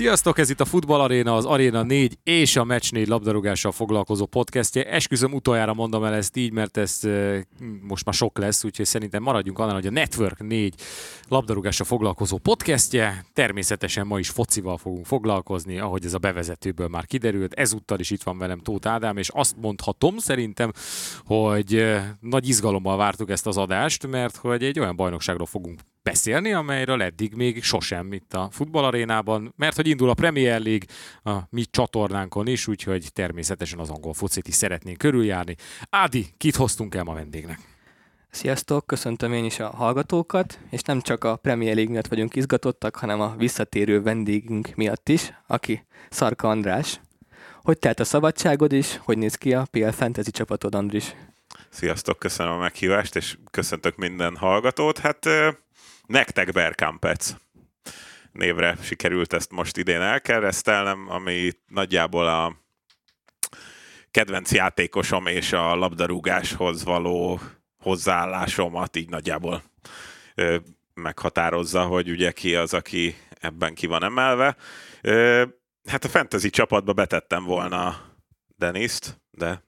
[0.00, 4.26] Sziasztok, ez itt a Futball Arena, az Arena 4 és a Match 4 labdarúgással foglalkozó
[4.26, 4.84] podcastje.
[4.84, 7.00] Esküszöm utoljára mondom el ezt így, mert ez
[7.82, 10.74] most már sok lesz, úgyhogy szerintem maradjunk annál, hogy a Network 4
[11.28, 13.24] labdarúgással foglalkozó podcastje.
[13.32, 17.54] Természetesen ma is focival fogunk foglalkozni, ahogy ez a bevezetőből már kiderült.
[17.54, 20.72] Ezúttal is itt van velem Tóth Ádám, és azt mondhatom szerintem,
[21.24, 21.86] hogy
[22.20, 27.34] nagy izgalommal vártuk ezt az adást, mert hogy egy olyan bajnokságról fogunk beszélni, amelyről eddig
[27.34, 30.86] még sosem itt a futballarénában, mert hogy indul a Premier League
[31.22, 35.54] a mi csatornánkon is, úgyhogy természetesen az angol focit is szeretnénk körüljárni.
[35.90, 37.58] Ádi, kit hoztunk el ma vendégnek?
[38.30, 42.96] Sziasztok, köszöntöm én is a hallgatókat, és nem csak a Premier League miatt vagyunk izgatottak,
[42.96, 47.00] hanem a visszatérő vendégünk miatt is, aki Szarka András.
[47.62, 51.14] Hogy telt a szabadságod is, hogy néz ki a PL Fantasy csapatod, Andris?
[51.68, 54.98] Sziasztok, köszönöm a meghívást, és köszöntök minden hallgatót.
[54.98, 55.26] Hát
[56.10, 57.34] nektek Berkampec
[58.32, 62.56] névre sikerült ezt most idén elkeresztelnem, ami nagyjából a
[64.10, 67.40] kedvenc játékosom és a labdarúgáshoz való
[67.78, 69.62] hozzáállásomat így nagyjából
[70.34, 70.56] ö,
[70.94, 74.56] meghatározza, hogy ugye ki az, aki ebben ki van emelve.
[75.02, 75.44] Ö,
[75.88, 78.00] hát a fantasy csapatba betettem volna
[78.56, 79.62] Deniszt, de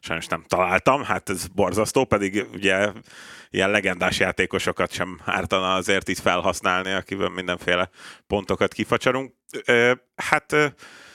[0.00, 2.92] sajnos nem találtam, hát ez borzasztó, pedig ugye
[3.50, 7.90] ilyen legendás játékosokat sem ártana azért itt felhasználni, akiben mindenféle
[8.26, 9.34] pontokat kifacsarunk.
[10.16, 10.56] Hát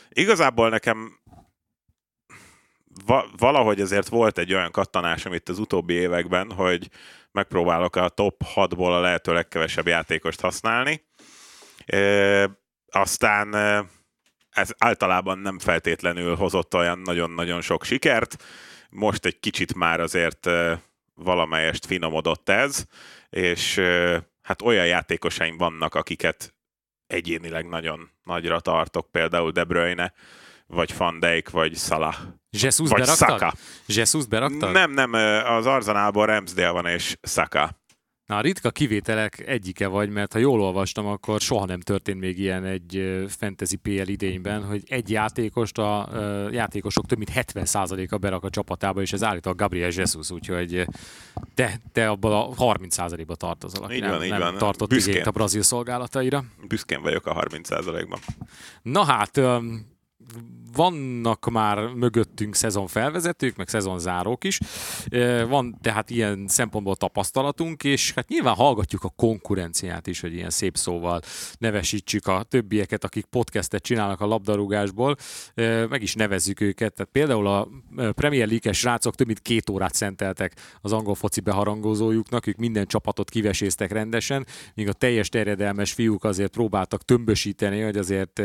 [0.10, 1.20] igazából nekem
[3.38, 6.90] valahogy azért volt egy olyan kattanásom itt az utóbbi években, hogy
[7.32, 11.08] megpróbálok a top 6-ból a lehető legkevesebb játékost használni.
[12.90, 13.54] aztán
[14.50, 18.44] ez általában nem feltétlenül hozott olyan nagyon-nagyon sok sikert.
[18.90, 20.50] Most egy kicsit már azért
[21.24, 22.86] valamelyest finomodott ez,
[23.30, 23.82] és
[24.42, 26.54] hát olyan játékosaim vannak, akiket
[27.08, 30.14] egyénileg nagyon nagyra tartok, például De Bruyne,
[30.68, 32.16] vagy Van Dijk, vagy Salah.
[32.50, 33.30] Jesus vagy beraktad?
[33.30, 33.54] Saka.
[33.86, 34.72] Jesus beraktad?
[34.72, 35.14] Nem, nem,
[35.46, 37.70] az Arzenálból Ramsdale van, és Saka.
[38.30, 42.40] Na, a ritka kivételek egyike vagy, mert ha jól olvastam, akkor soha nem történt még
[42.40, 46.10] ilyen egy fantasy PL idényben, hogy egy játékost a
[46.52, 50.86] játékosok több mint 70%-a berak a csapatába, és ez állítólag Gabriel Jesus, úgyhogy
[51.54, 54.58] te, te abban a 30%-ba tartozol, aki így van, nem, így nem van.
[54.58, 56.44] tartott igényt a brazil szolgálataira.
[56.68, 58.20] Büszkén vagyok a 30%-ban.
[58.82, 59.42] Na hát,
[60.76, 64.60] vannak már mögöttünk szezon felvezetők, meg szezon zárók is.
[65.48, 70.78] Van tehát ilyen szempontból tapasztalatunk, és hát nyilván hallgatjuk a konkurenciát is, hogy ilyen szép
[70.78, 71.22] szóval
[71.58, 75.16] nevesítsük a többieket, akik podcastet csinálnak a labdarúgásból,
[75.90, 76.94] meg is nevezzük őket.
[76.94, 77.68] Tehát például a
[78.12, 83.30] Premier League-es srácok több mint két órát szenteltek az angol foci beharangozójuknak, ők minden csapatot
[83.30, 88.42] kiveséztek rendesen, míg a teljes terjedelmes fiúk azért próbáltak tömbösíteni, hogy azért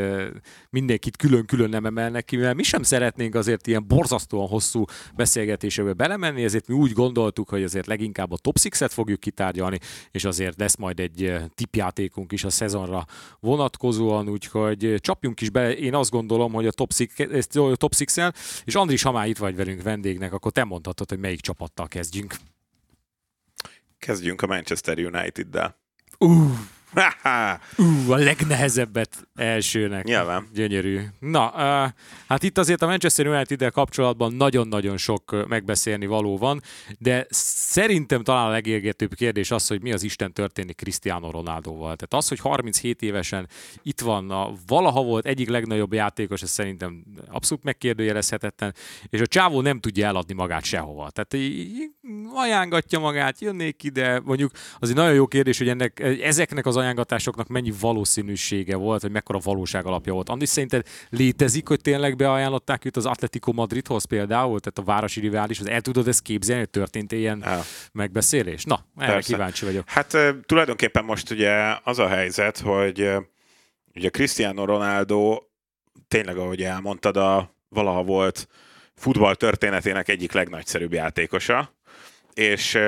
[0.71, 6.45] mindenkit külön-külön nem emelnek ki, mivel mi sem szeretnénk azért ilyen borzasztóan hosszú beszélgetésébe belemenni,
[6.45, 9.79] ezért mi úgy gondoltuk, hogy azért leginkább a top 6-et fogjuk kitárgyalni,
[10.11, 13.05] és azért lesz majd egy eh, tipjátékunk is a szezonra
[13.41, 15.77] vonatkozóan, úgyhogy csapjunk is bele.
[15.77, 18.33] Én azt gondolom, hogy a top 6, top 6
[18.65, 22.35] és Andris, ha már itt vagy velünk vendégnek, akkor te mondhatod, hogy melyik csapattal kezdjünk.
[23.99, 25.79] Kezdjünk a Manchester United-del.
[26.19, 26.59] Uh,
[27.77, 30.05] Ú, a legnehezebbet elsőnek.
[30.05, 30.49] Nyilván.
[30.55, 31.00] Gyönyörű.
[31.19, 31.91] Na, uh,
[32.28, 36.62] hát itt azért a Manchester united kapcsolatban nagyon-nagyon sok megbeszélni való van,
[36.99, 41.97] de szerintem talán a legérgetőbb kérdés az, hogy mi az Isten történik Cristiano Ronaldoval.
[41.97, 43.49] Tehát az, hogy 37 évesen
[43.83, 48.75] itt van, a valaha volt egyik legnagyobb játékos, ez szerintem abszolút megkérdőjelezhetetlen,
[49.09, 51.10] és a csávó nem tudja eladni magát sehova.
[51.10, 51.54] Tehát
[52.34, 57.48] ajángatja magát, jönnék ide, mondjuk az egy nagyon jó kérdés, hogy ennek, ezeknek az ajánlatásoknak
[57.48, 60.28] mennyi valószínűsége volt, vagy mekkora valóság alapja volt.
[60.28, 65.69] Andi, szerinted létezik, hogy tényleg beajánlották őt az Atletico Madridhoz például, tehát a városi riválishoz?
[65.69, 67.63] El tudod ezt képzelni, hogy történt ilyen El.
[67.92, 68.65] megbeszélés?
[68.65, 69.33] Na, erre Persze.
[69.33, 69.89] kíváncsi vagyok.
[69.89, 70.16] Hát
[70.47, 73.10] tulajdonképpen most ugye az a helyzet, hogy
[73.95, 75.42] ugye Cristiano Ronaldo
[76.09, 78.48] tényleg, ahogy elmondtad, a valaha volt
[78.95, 81.75] futball történetének egyik legnagyszerűbb játékosa,
[82.34, 82.78] és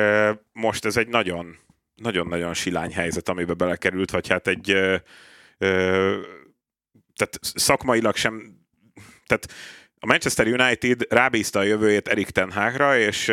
[0.52, 1.56] most ez egy nagyon
[1.96, 4.96] nagyon-nagyon silány helyzet, amibe belekerült, vagy hát egy ö,
[5.58, 6.20] ö,
[7.14, 8.60] tehát szakmailag sem,
[9.26, 9.46] tehát
[9.98, 13.32] a Manchester United rábízta a jövőjét Erik Ten Hagra, és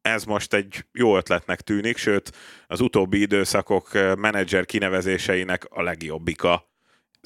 [0.00, 2.32] ez most egy jó ötletnek tűnik, sőt
[2.66, 6.75] az utóbbi időszakok menedzser kinevezéseinek a legjobbika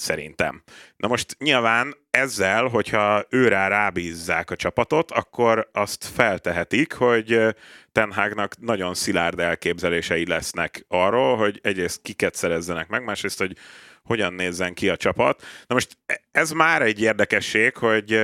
[0.01, 0.63] szerintem.
[0.97, 7.55] Na most nyilván ezzel, hogyha őrá rábízzák a csapatot, akkor azt feltehetik, hogy
[7.93, 13.57] Ten Hagnak nagyon szilárd elképzelései lesznek arról, hogy egyrészt kiket szerezzenek meg, másrészt, hogy
[14.03, 15.43] hogyan nézzen ki a csapat.
[15.67, 18.21] Na most e- ez már egy érdekesség, hogy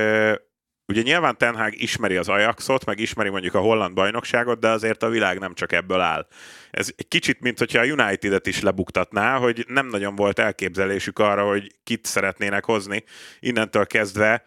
[0.87, 5.03] Ugye nyilván Ten Hag ismeri az Ajaxot, meg ismeri mondjuk a holland bajnokságot, de azért
[5.03, 6.27] a világ nem csak ebből áll.
[6.71, 11.47] Ez egy kicsit, mint hogyha a United-et is lebuktatná, hogy nem nagyon volt elképzelésük arra,
[11.47, 13.03] hogy kit szeretnének hozni.
[13.39, 14.43] Innentől kezdve,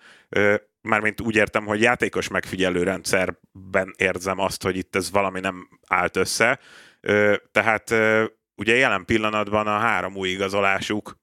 [0.81, 6.16] mármint úgy értem, hogy játékos megfigyelő rendszerben érzem azt, hogy itt ez valami nem állt
[6.16, 6.58] össze.
[7.52, 7.94] Tehát
[8.54, 11.19] ugye jelen pillanatban a három új igazolásuk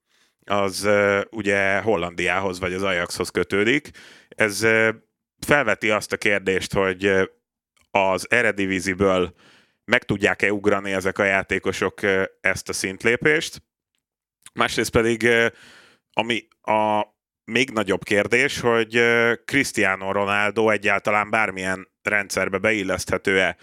[0.46, 0.90] az
[1.30, 3.90] ugye Hollandiához vagy az Ajaxhoz kötődik.
[4.28, 4.68] Ez
[5.46, 7.12] felveti azt a kérdést, hogy
[7.92, 9.34] az Erediviziből
[9.86, 12.00] meg tudják-e ugrani ezek a játékosok
[12.42, 13.64] ezt a szintlépést.
[14.54, 15.28] Másrészt pedig,
[16.14, 17.06] ami a
[17.44, 19.02] még nagyobb kérdés, hogy
[19.46, 23.58] Cristiano Ronaldo egyáltalán bármilyen rendszerbe beilleszthető-e.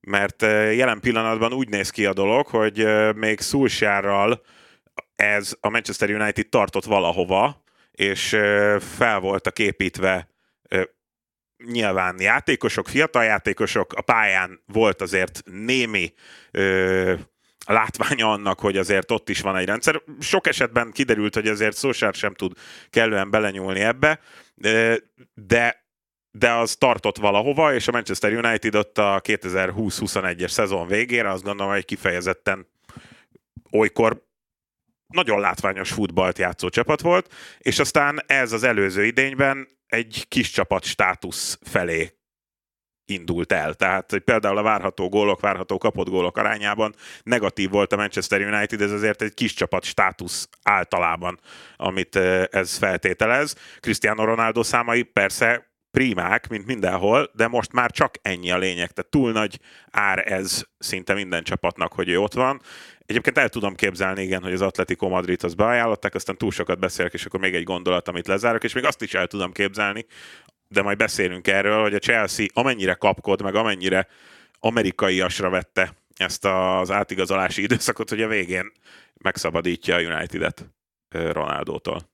[0.00, 4.42] Mert jelen pillanatban úgy néz ki a dolog, hogy még Szulsárral
[5.16, 8.28] ez a Manchester United tartott valahova, és
[8.96, 10.28] fel voltak építve
[11.70, 16.12] nyilván játékosok, fiatal játékosok, a pályán volt azért némi
[16.50, 17.14] ö,
[17.66, 20.02] látványa annak, hogy azért ott is van egy rendszer.
[20.20, 22.52] Sok esetben kiderült, hogy azért Szosár sem tud
[22.90, 24.20] kellően belenyúlni ebbe,
[25.34, 25.82] de
[26.38, 31.72] de az tartott valahova, és a Manchester United ott a 2020-21-es szezon végére azt gondolom,
[31.72, 32.66] hogy kifejezetten
[33.70, 34.22] olykor
[35.06, 40.84] nagyon látványos futballt játszó csapat volt, és aztán ez az előző idényben egy kis csapat
[40.84, 42.18] státusz felé
[43.06, 43.74] indult el.
[43.74, 48.80] Tehát hogy például a várható gólok, várható kapott gólok arányában negatív volt a Manchester United,
[48.80, 51.40] ez azért egy kis csapat státusz általában,
[51.76, 52.16] amit
[52.50, 53.56] ez feltételez.
[53.80, 58.90] Cristiano Ronaldo számai persze primák, mint mindenhol, de most már csak ennyi a lényeg.
[58.90, 59.58] Tehát túl nagy
[59.90, 62.60] ár ez szinte minden csapatnak, hogy ő ott van.
[63.06, 67.12] Egyébként el tudom képzelni, igen, hogy az Atletico Madrid az beajánlották, aztán túl sokat beszélek,
[67.12, 70.06] és akkor még egy gondolat, amit lezárok, és még azt is el tudom képzelni,
[70.68, 74.06] de majd beszélünk erről, hogy a Chelsea amennyire kapkod, meg amennyire
[74.58, 78.72] amerikaiasra vette ezt az átigazolási időszakot, hogy a végén
[79.22, 80.64] megszabadítja a United-et
[81.08, 82.13] Ronaldótól.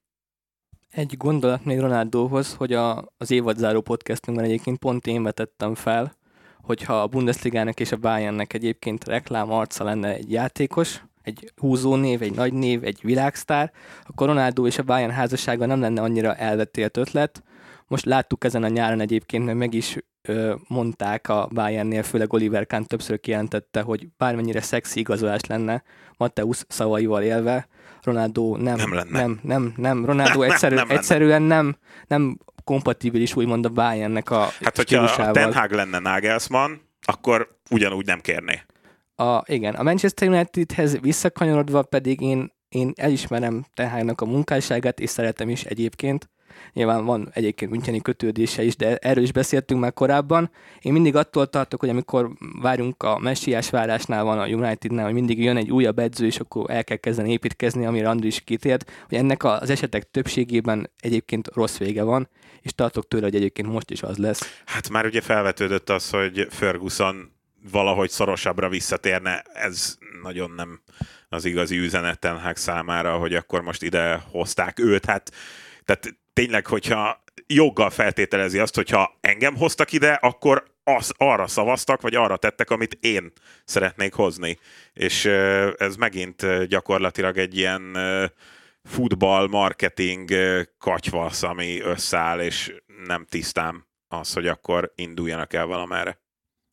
[0.90, 6.16] Egy gondolat még Ronaldóhoz, hogy a, az évadzáró podcastünkben egyébként pont én vetettem fel,
[6.62, 12.22] hogyha a Bundesligának és a Bayernnek egyébként reklám arca lenne egy játékos, egy húzó név,
[12.22, 13.72] egy nagy név, egy világsztár,
[14.06, 17.42] akkor Ronaldo és a Bayern házassága nem lenne annyira elvetélt ötlet.
[17.87, 19.96] Most láttuk ezen a nyáron egyébként, mert meg is
[20.69, 25.82] mondták a Bayernnél, főleg Oliver Kahn többször kijelentette, hogy bármennyire szexi igazolás lenne,
[26.17, 27.69] Mateusz szavaival élve,
[28.02, 29.19] Ronaldo nem, nem, lenne.
[29.19, 31.76] nem, nem, nem Ronaldo egyszerű, nem egyszerűen nem,
[32.06, 38.06] nem kompatibilis úgymond a Bayernnek a Hát, hogyha a Ten Hag lenne Nagelsmann, akkor ugyanúgy
[38.06, 38.62] nem kérné.
[39.14, 45.11] A, igen, a Manchester Unitedhez visszakanyarodva pedig én, én elismerem Ten Hagnak a munkásságát, és
[45.11, 46.31] szeretem is egyébként,
[46.73, 50.50] Nyilván van egyébként Müncheni kötődése is, de erről is beszéltünk már korábban.
[50.81, 52.31] Én mindig attól tartok, hogy amikor
[52.61, 56.71] várunk a messiás várásnál van a Unitednál, hogy mindig jön egy újabb edző, és akkor
[56.71, 61.76] el kell kezdeni építkezni, amire Andri is kitért, hogy ennek az esetek többségében egyébként rossz
[61.76, 62.28] vége van,
[62.62, 64.62] és tartok tőle, hogy egyébként most is az lesz.
[64.66, 67.33] Hát már ugye felvetődött az, hogy Ferguson
[67.71, 70.80] valahogy szorosabbra visszatérne, ez nagyon nem
[71.28, 75.04] az igazi üzenet Ten számára, hogy akkor most ide hozták őt.
[75.04, 75.33] Hát
[75.90, 82.14] tehát tényleg, hogyha joggal feltételezi azt, hogyha engem hoztak ide, akkor az, arra szavaztak, vagy
[82.14, 83.32] arra tettek, amit én
[83.64, 84.59] szeretnék hozni.
[84.92, 85.25] És
[85.76, 87.99] ez megint gyakorlatilag egy ilyen
[88.82, 90.30] futball, marketing
[90.78, 96.20] katyvasz, ami összeáll, és nem tisztám az, hogy akkor induljanak el valamerre.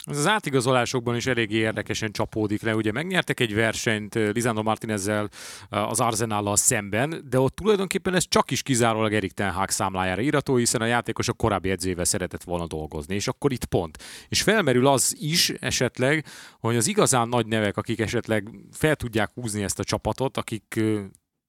[0.08, 2.76] Ez az átigazolásokban is eléggé érdekesen csapódik le.
[2.76, 5.30] Ugye megnyertek egy versenyt Lisandro Martinezzel
[5.70, 10.56] az Arsenállal szemben, de ott tulajdonképpen ez csak is kizárólag Erik Ten Hag számlájára írató,
[10.56, 13.98] hiszen a játékos a korábbi edzővel szeretett volna dolgozni, és akkor itt pont.
[14.28, 16.26] És felmerül az is esetleg,
[16.60, 20.80] hogy az igazán nagy nevek, akik esetleg fel tudják húzni ezt a csapatot, akik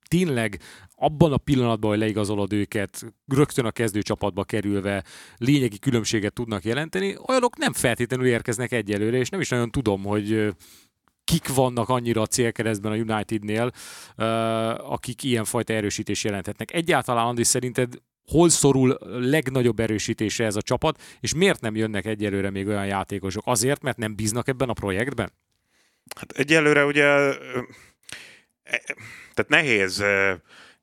[0.08, 0.60] tényleg
[0.98, 5.04] abban a pillanatban, hogy leigazolod őket, rögtön a kezdőcsapatba kerülve
[5.36, 10.54] lényegi különbséget tudnak jelenteni, olyanok nem feltétlenül érkeznek egyelőre, és nem is nagyon tudom, hogy
[11.24, 13.70] kik vannak annyira a célkeresztben a Unitednél,
[14.76, 16.72] akik ilyenfajta erősítés jelenthetnek.
[16.72, 17.94] Egyáltalán, Andi, szerinted
[18.30, 23.42] hol szorul legnagyobb erősítése ez a csapat, és miért nem jönnek egyelőre még olyan játékosok?
[23.46, 25.32] Azért, mert nem bíznak ebben a projektben?
[26.16, 27.04] Hát egyelőre ugye
[29.34, 30.04] tehát nehéz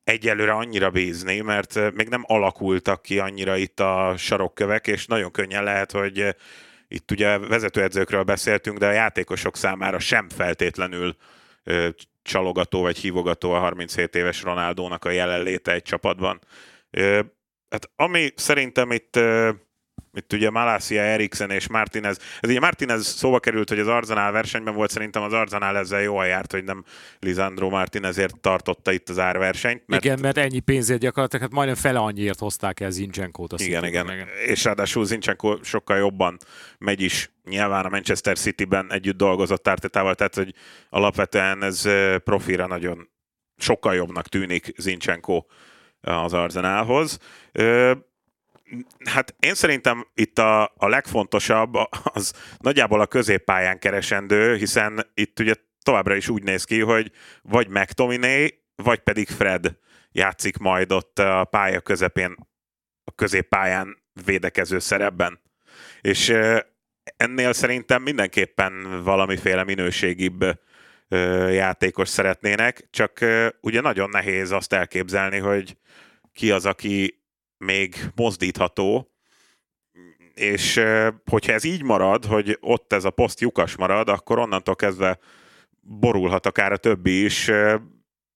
[0.06, 5.64] egyelőre annyira bízni, mert még nem alakultak ki annyira itt a sarokkövek, és nagyon könnyen
[5.64, 6.36] lehet, hogy
[6.88, 11.16] itt ugye vezetőedzőkről beszéltünk, de a játékosok számára sem feltétlenül
[12.22, 16.40] csalogató vagy hívogató a 37 éves Ronaldónak a jelenléte egy csapatban.
[17.70, 19.20] Hát ami szerintem itt
[20.16, 22.18] itt ugye Malasia, Eriksen és Martinez.
[22.40, 26.26] Ez ugye Martinez szóba került, hogy az Arzenál versenyben volt, szerintem az Arzenál ezzel jól
[26.26, 26.84] járt, hogy nem
[27.20, 29.84] Lisandro Martinezért tartotta itt az árversenyt.
[29.86, 30.04] Mert...
[30.04, 33.54] Igen, mert ennyi pénzért gyakorlatilag, hát majdnem fele annyiért hozták el Zincsenkót.
[33.54, 34.28] A igen, igen, igen.
[34.46, 36.38] És ráadásul Zincsenko sokkal jobban
[36.78, 40.54] megy is nyilván a Manchester City-ben együtt dolgozott Ártetával, tehát hogy
[40.90, 41.90] alapvetően ez
[42.24, 43.10] profira nagyon
[43.58, 45.46] sokkal jobbnak tűnik Zincsenko
[46.02, 47.20] az Arzenálhoz.
[49.10, 55.54] Hát én szerintem itt a, a legfontosabb az nagyjából a középpályán keresendő, hiszen itt ugye
[55.84, 59.78] továbbra is úgy néz ki, hogy vagy McTominay, vagy pedig Fred
[60.12, 62.36] játszik majd ott a pálya közepén,
[63.04, 65.42] a középpályán védekező szerepben.
[66.02, 66.34] És
[67.18, 70.46] ennél szerintem mindenképpen valamiféle minőségibb
[71.50, 73.26] játékos szeretnének, csak
[73.62, 75.78] ugye nagyon nehéz azt elképzelni, hogy
[76.34, 77.25] ki az, aki
[77.58, 79.12] még mozdítható,
[80.34, 80.82] és
[81.26, 85.20] hogyha ez így marad, hogy ott ez a poszt lyukas marad, akkor onnantól kezdve
[85.82, 87.52] borulhat akár a többi is.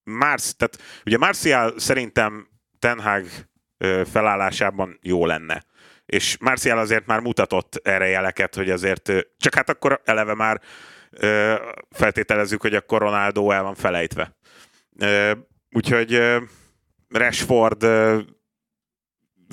[0.03, 2.49] Mársz, tehát ugye Marcial szerintem
[2.79, 3.25] Ten Hag
[4.05, 5.63] felállásában jó lenne.
[6.05, 10.61] És Marcial azért már mutatott erre jeleket, hogy azért, csak hát akkor eleve már
[11.89, 14.37] feltételezzük, hogy akkor Ronaldo el van felejtve.
[15.71, 16.21] Úgyhogy
[17.07, 17.85] Rashford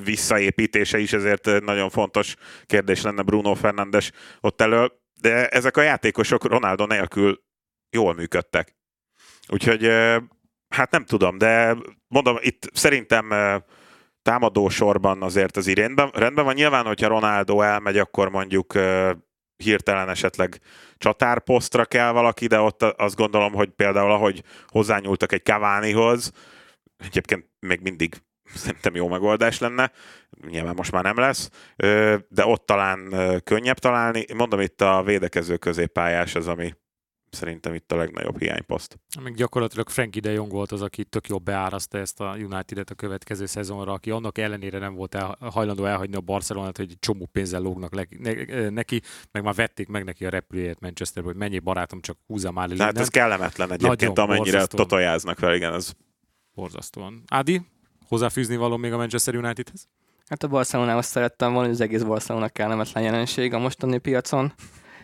[0.05, 2.35] visszaépítése is ezért nagyon fontos
[2.67, 4.11] kérdés lenne Bruno Fernandes
[4.41, 7.45] ott elő, de ezek a játékosok Ronaldo nélkül
[7.91, 8.77] jól működtek.
[9.49, 9.87] Úgyhogy
[10.69, 11.77] hát nem tudom, de
[12.09, 13.33] mondom, itt szerintem
[14.23, 16.55] támadó sorban azért az rendben, rendben van.
[16.55, 18.73] Nyilván, hogyha Ronaldo elmegy, akkor mondjuk
[19.57, 20.61] hirtelen esetleg
[20.97, 26.33] csatárposztra kell valaki, de ott azt gondolom, hogy például ahogy hozzányúltak egy Cavanihoz,
[26.97, 28.15] egyébként még mindig
[28.55, 29.93] szerintem jó megoldás lenne,
[30.49, 31.51] nyilván most már nem lesz,
[32.29, 34.25] de ott talán könnyebb találni.
[34.35, 36.75] Mondom, itt a védekező középpályás az, ami
[37.31, 38.99] szerintem itt a legnagyobb hiányposzt.
[39.23, 42.95] Még gyakorlatilag Frankie de Jong volt az, aki tök jobb beáraszta ezt a United-et a
[42.95, 47.29] következő szezonra, aki annak ellenére nem volt el, hajlandó elhagyni a Barcelonát, hogy egy csomó
[47.33, 49.01] pénzzel lógnak le, ne, neki,
[49.33, 52.85] meg már vették meg neki a repülőjét Manchesterbe, hogy mennyi barátom, csak húzza már le.
[52.85, 54.89] Hát ez kellemetlen egyébként, Nagyon amennyire borzasztóan.
[54.89, 55.93] totojáznak fel, igen, ez
[56.55, 57.23] borzasztóan.
[57.27, 57.61] Ádi,
[58.09, 59.89] hozzáfűzni való még a Manchester Unitedhez?
[60.29, 64.53] Hát a Barcelonához szerettem volna, hogy az egész Barcelona kellemetlen jelenség a mostani piacon,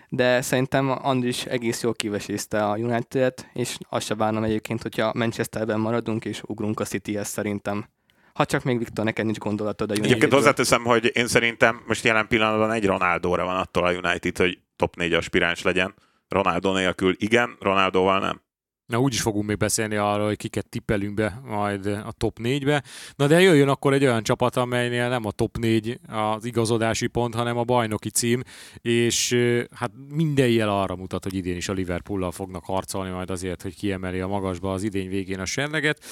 [0.09, 5.81] de szerintem Andris egész jól kivesézte a United-et, és azt se bánom egyébként, hogyha Manchesterben
[5.81, 7.89] maradunk és ugrunk a City-hez szerintem.
[8.33, 10.11] Ha csak még Viktor, neked nincs gondolatod a United.
[10.11, 14.59] Egyébként hozzáteszem, hogy én szerintem most jelen pillanatban egy Ronaldóra van attól a United, hogy
[14.77, 15.95] top 4 aspiráns legyen.
[16.29, 18.43] Ronaldo nélkül igen, Ronaldoval nem.
[18.87, 22.83] Na úgy is fogunk még beszélni arról, hogy kiket tippelünk be majd a top 4-be.
[23.17, 27.35] Na de jöjjön akkor egy olyan csapat, amelynél nem a top 4 az igazodási pont,
[27.35, 28.43] hanem a bajnoki cím,
[28.81, 29.37] és
[29.75, 33.77] hát minden jel arra mutat, hogy idén is a Liverpool-lal fognak harcolni majd azért, hogy
[33.77, 36.05] kiemeli a magasba az idény végén a serleget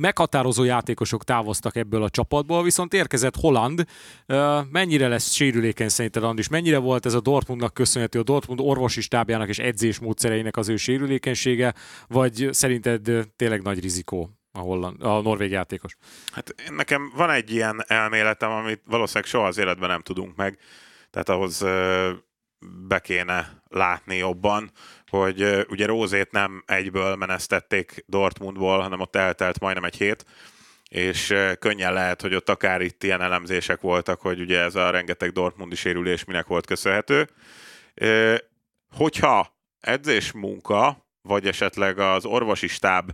[0.00, 3.84] meghatározó játékosok távoztak ebből a csapatból, viszont érkezett Holland.
[4.70, 6.48] Mennyire lesz sérülékeny szerinted, Andis?
[6.48, 11.74] Mennyire volt ez a Dortmundnak köszönhető, a Dortmund orvosi stábjának és edzésmódszereinek az ő sérülékenysége,
[12.08, 15.96] vagy szerinted tényleg nagy rizikó a, holland, a norvég játékos?
[16.32, 20.58] Hát nekem van egy ilyen elméletem, amit valószínűleg soha az életben nem tudunk meg,
[21.10, 21.64] tehát ahhoz
[22.88, 24.70] be kéne látni jobban,
[25.10, 30.24] hogy ugye Rózét nem egyből menesztették Dortmundból, hanem ott eltelt majdnem egy hét,
[30.88, 35.32] és könnyen lehet, hogy ott akár itt ilyen elemzések voltak, hogy ugye ez a rengeteg
[35.32, 37.28] Dortmundi sérülés minek volt köszönhető.
[38.96, 43.10] Hogyha edzés munka, vagy esetleg az orvosi stáb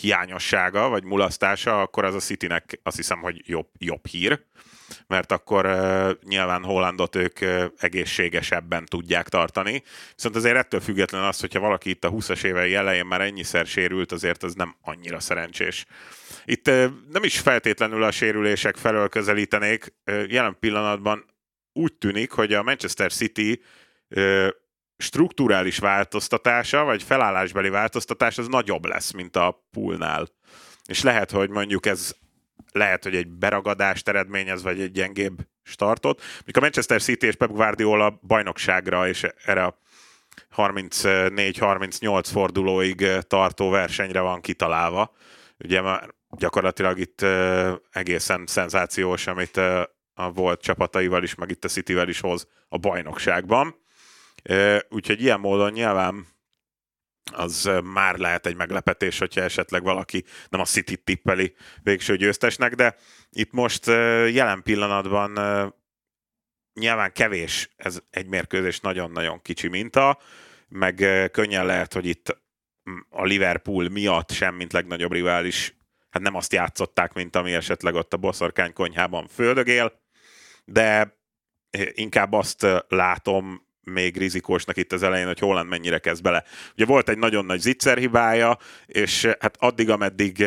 [0.00, 4.44] hiányossága, vagy mulasztása, akkor az a Citynek azt hiszem, hogy jobb, jobb hír
[5.06, 5.64] mert akkor
[6.24, 7.38] nyilván Hollandot ők
[7.78, 9.82] egészségesebben tudják tartani.
[10.14, 14.12] Viszont azért ettől független az, hogyha valaki itt a 20-as évei elején már ennyiszer sérült,
[14.12, 15.84] azért az nem annyira szerencsés.
[16.44, 16.66] Itt
[17.10, 19.94] nem is feltétlenül a sérülések felől közelítenék.
[20.28, 21.24] Jelen pillanatban
[21.72, 23.62] úgy tűnik, hogy a Manchester City
[24.96, 30.28] strukturális változtatása, vagy felállásbeli változtatás az nagyobb lesz, mint a poolnál.
[30.86, 32.14] És lehet, hogy mondjuk ez
[32.72, 36.22] lehet, hogy egy beragadást eredményez, vagy egy gyengébb startot.
[36.44, 39.78] Mikor a Manchester City és Pep Guardiola bajnokságra és erre a
[40.56, 45.14] 34-38 fordulóig tartó versenyre van kitalálva.
[45.58, 47.24] Ugye már gyakorlatilag itt
[47.90, 49.56] egészen szenzációs, amit
[50.14, 53.74] a volt csapataival is, meg itt a Cityvel is hoz a bajnokságban.
[54.88, 56.26] Úgyhogy ilyen módon nyilván
[57.32, 62.96] az már lehet egy meglepetés, hogyha esetleg valaki nem a City tippeli végső győztesnek, de
[63.30, 63.86] itt most
[64.30, 65.32] jelen pillanatban
[66.74, 70.18] nyilván kevés ez egy mérkőzés, nagyon-nagyon kicsi minta,
[70.68, 72.40] meg könnyen lehet, hogy itt
[73.08, 75.76] a Liverpool miatt sem, mint legnagyobb rivális,
[76.10, 80.00] hát nem azt játszották, mint ami esetleg ott a boszorkány konyhában földögél,
[80.64, 81.16] de
[81.92, 86.44] inkább azt látom még rizikósnak itt az elején, hogy Holland mennyire kezd bele.
[86.72, 90.44] Ugye volt egy nagyon nagy zicser hibája, és hát addig, ameddig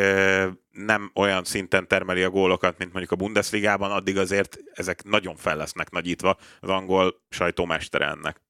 [0.72, 5.58] nem olyan szinten termeli a gólokat, mint mondjuk a Bundesligában, addig azért ezek nagyon fel
[5.58, 8.42] lesznek nagyítva az angol sajtómestere ennek.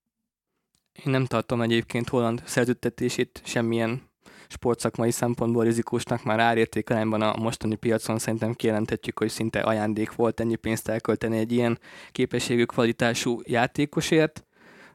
[1.06, 4.14] Én nem tartom egyébként Holland szerződtetését semmilyen
[4.48, 10.56] sportszakmai szempontból rizikósnak már árértékelányban a mostani piacon szerintem kijelenthetjük, hogy szinte ajándék volt ennyi
[10.56, 11.80] pénzt elkölteni egy ilyen
[12.12, 14.46] képességű kvalitású játékosért.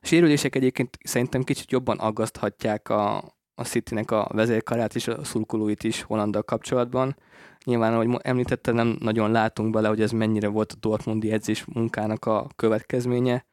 [0.01, 3.17] A sérülések egyébként szerintem kicsit jobban aggaszthatják a,
[3.55, 7.17] a City-nek a vezérkarát és a szurkolóit is Hollanddal kapcsolatban.
[7.65, 12.25] Nyilván, ahogy említettem, nem nagyon látunk bele, hogy ez mennyire volt a Dortmundi edzés munkának
[12.25, 13.47] a következménye,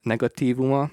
[0.00, 0.90] negatívuma.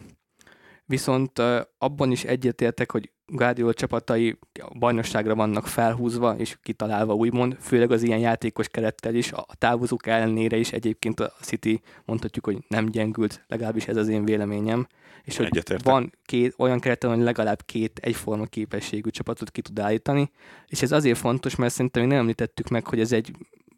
[0.85, 1.39] Viszont
[1.77, 8.03] abban is egyetértek, hogy Guardiola csapatai a bajnokságra vannak felhúzva és kitalálva úgymond, főleg az
[8.03, 13.43] ilyen játékos kerettel is, a távozók ellenére is egyébként a City mondhatjuk, hogy nem gyengült,
[13.47, 14.87] legalábbis ez az én véleményem.
[15.23, 15.85] És hogy Egyetértek.
[15.85, 20.31] van két, olyan keretel, hogy legalább két egyforma képességű csapatot ki tud állítani,
[20.67, 23.31] és ez azért fontos, mert szerintem még nem említettük meg, hogy ez egy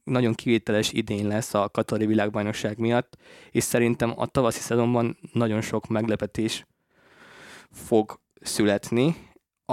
[0.03, 3.17] nagyon kivételes idén lesz a Katari világbajnokság miatt,
[3.51, 6.65] és szerintem a tavaszi szezonban nagyon sok meglepetés
[7.71, 9.15] fog születni,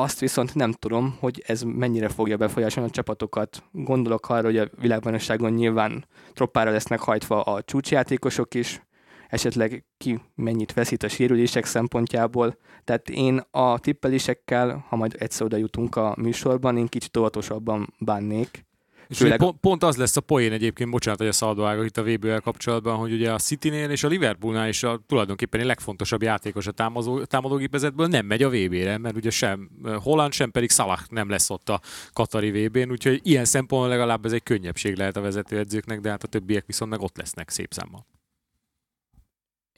[0.00, 3.62] azt viszont nem tudom, hogy ez mennyire fogja befolyásolni a csapatokat.
[3.72, 8.82] Gondolok arra, hogy a világbajnokságon nyilván troppára lesznek hajtva a csúcsjátékosok is,
[9.28, 12.56] esetleg ki mennyit veszít a sérülések szempontjából.
[12.84, 18.66] Tehát én a tippelésekkel, ha majd egyszer oda jutunk a műsorban, én kicsit óvatosabban bánnék.
[19.08, 19.38] És Főleg...
[19.38, 22.96] pont, pont, az lesz a poén egyébként, bocsánat, hogy a szaldóágak itt a vb kapcsolatban,
[22.96, 27.24] hogy ugye a City-nél és a Liverpoolnál is a, tulajdonképpen a legfontosabb játékos a támadó,
[27.24, 29.70] támadógépezetből nem megy a VB-re, mert ugye sem
[30.02, 31.80] Holland, sem pedig Salah nem lesz ott a
[32.12, 36.26] Katari VB-n, úgyhogy ilyen szempontból legalább ez egy könnyebbség lehet a vezetőedzőknek, de hát a
[36.28, 38.17] többiek viszont meg ott lesznek szép számmal.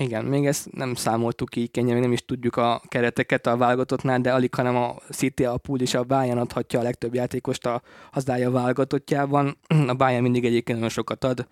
[0.00, 4.20] Igen, még ezt nem számoltuk ki, kényen, még nem is tudjuk a kereteket a válogatottnál,
[4.20, 7.82] de alig, hanem a City, a Pool és a Bayern adhatja a legtöbb játékost a
[8.12, 9.58] hazája válogatottjában.
[9.86, 11.48] A Bayern mindig egyébként nagyon sokat ad.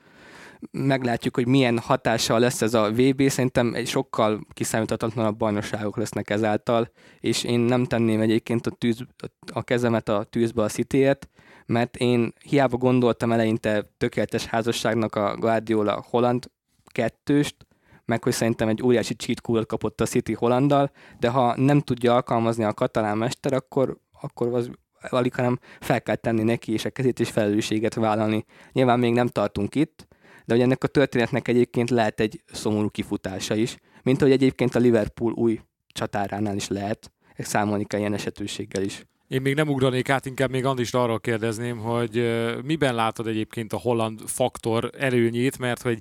[0.70, 6.90] Meglátjuk, hogy milyen hatással lesz ez a VB, szerintem egy sokkal kiszámíthatatlanabb bajnokságok lesznek ezáltal,
[7.20, 8.98] és én nem tenném egyébként a, tűz,
[9.52, 11.10] a kezemet a tűzbe a city
[11.66, 16.50] mert én hiába gondoltam eleinte tökéletes házasságnak a Guardiola Holland
[16.84, 17.67] kettőst,
[18.08, 22.14] meg hogy szerintem egy óriási cheat code kapott a City Hollandal, de ha nem tudja
[22.14, 26.90] alkalmazni a katalán mester, akkor, akkor az alig, hanem fel kell tenni neki, és a
[26.90, 28.44] kezét is felelősséget vállalni.
[28.72, 30.06] Nyilván még nem tartunk itt,
[30.44, 34.78] de hogy ennek a történetnek egyébként lehet egy szomorú kifutása is, mint hogy egyébként a
[34.78, 39.06] Liverpool új csatáránál is lehet, számolni kell ilyen esetőséggel is.
[39.28, 42.12] Én még nem ugranék át, inkább még Andist arról kérdezném, hogy
[42.64, 45.98] miben látod egyébként a holland faktor előnyét, mert hogy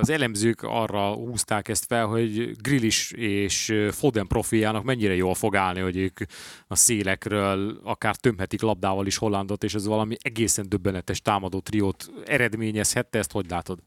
[0.00, 5.80] az elemzők arra húzták ezt fel, hogy Grillis és Foden profiának mennyire jól fog állni,
[5.80, 6.20] hogy ők
[6.66, 13.18] a szélekről akár tömhetik labdával is Hollandot, és ez valami egészen döbbenetes támadó triót eredményezhette,
[13.18, 13.78] ezt hogy látod?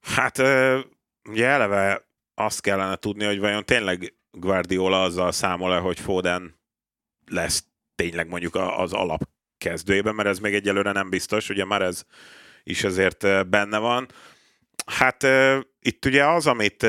[0.00, 0.38] Hát
[1.28, 6.60] ugye eleve azt kellene tudni, hogy vajon tényleg Guardiola azzal számol-e, hogy Foden
[7.32, 7.64] lesz
[7.94, 12.04] tényleg mondjuk az alap kezdőjében, mert ez még egyelőre nem biztos, ugye már ez
[12.62, 14.08] is azért benne van.
[14.86, 15.26] Hát
[15.80, 16.82] itt ugye az, amit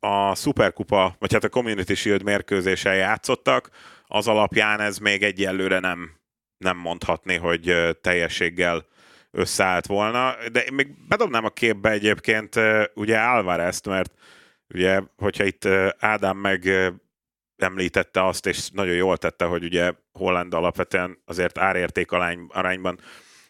[0.00, 3.70] a Superkupa, vagy hát a Community Shield mérkőzésen játszottak,
[4.06, 6.10] az alapján ez még egyelőre nem,
[6.58, 8.86] nem mondhatni, hogy teljességgel
[9.30, 12.60] összeállt volna, de én még bedobnám a képbe egyébként
[12.94, 14.12] ugye Alvarez-t, mert
[14.68, 16.68] ugye, hogyha itt Ádám meg
[17.56, 22.12] említette azt, és nagyon jól tette, hogy ugye Holland alapvetően azért árérték
[22.48, 23.00] arányban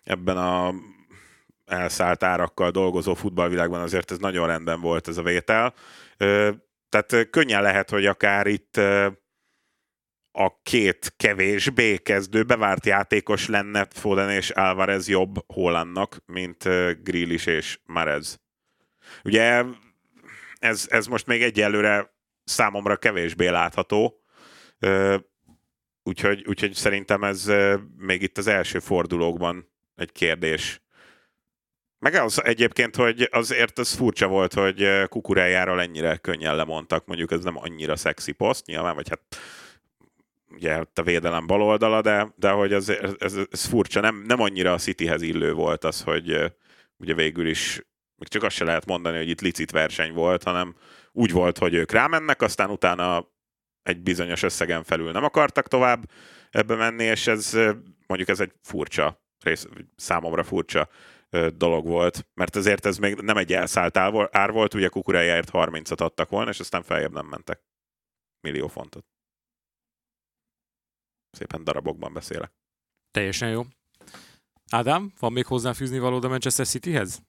[0.04, 0.74] ebben a
[1.64, 5.74] elszállt árakkal dolgozó futballvilágban azért ez nagyon rendben volt ez a vétel.
[6.88, 8.76] Tehát könnyen lehet, hogy akár itt
[10.38, 16.64] a két kevésbé kezdő bevárt játékos lenne Foden és Alvarez jobb Hollandnak, mint
[17.02, 18.40] Grillis és Marez.
[19.24, 19.64] Ugye
[20.58, 22.14] ez, ez most még egyelőre
[22.46, 24.22] számomra kevésbé látható.
[26.02, 27.52] Úgyhogy, úgyhogy szerintem ez
[27.96, 30.80] még itt az első fordulókban egy kérdés.
[31.98, 37.44] Meg az egyébként, hogy azért ez furcsa volt, hogy kukurájáról ennyire könnyen lemondtak, mondjuk ez
[37.44, 39.20] nem annyira szexi poszt, nyilván, vagy hát
[40.50, 44.72] ugye a védelem bal oldala, de, de hogy ez, ez, ez furcsa, nem, nem annyira
[44.72, 46.52] a Cityhez illő volt az, hogy
[46.96, 47.80] ugye végül is
[48.16, 50.74] még csak azt se lehet mondani, hogy itt licit verseny volt, hanem
[51.16, 53.34] úgy volt, hogy ők rámennek, aztán utána
[53.82, 56.10] egy bizonyos összegen felül nem akartak tovább
[56.50, 57.52] ebbe menni, és ez
[58.06, 60.88] mondjuk ez egy furcsa, rész, számomra furcsa
[61.54, 63.96] dolog volt, mert azért ez még nem egy elszállt
[64.30, 67.64] ár volt, ugye kukurájáért 30-at adtak volna, és aztán feljebb nem mentek.
[68.40, 69.06] Millió fontot.
[71.30, 72.52] Szépen darabokban beszélek.
[73.10, 73.62] Teljesen jó.
[74.70, 77.22] Ádám, van még hozzáfűzni való a Manchester Cityhez?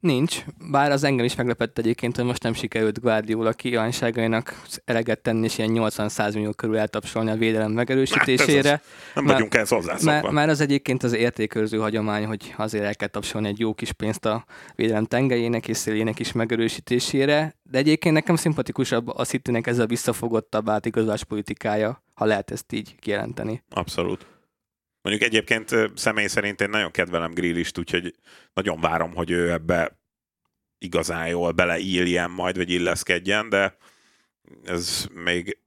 [0.00, 5.44] Nincs, bár az engem is meglepett egyébként, hogy most nem sikerült Guardiola kívánságainak eleget tenni,
[5.44, 8.70] és ilyen 80-100 millió körül eltapsolni a védelem megerősítésére.
[8.70, 10.10] Hát az, nem vagyunk ehhez hozzászokva.
[10.10, 13.92] Már, már az egyébként az értékőrző hagyomány, hogy azért el kell tapsolni egy jó kis
[13.92, 19.78] pénzt a védelem tengelyének és szélének is megerősítésére, de egyébként nekem szimpatikusabb a Citynek ez
[19.78, 23.62] a visszafogottabb átigazolás politikája, ha lehet ezt így kijelenteni.
[23.70, 24.26] Abszolút.
[25.02, 28.14] Mondjuk egyébként személy szerint én nagyon kedvelem Grillist, úgyhogy
[28.52, 29.98] nagyon várom, hogy ő ebbe
[30.78, 33.76] igazán jól beleíljen majd, vagy illeszkedjen, de
[34.64, 35.58] ez még,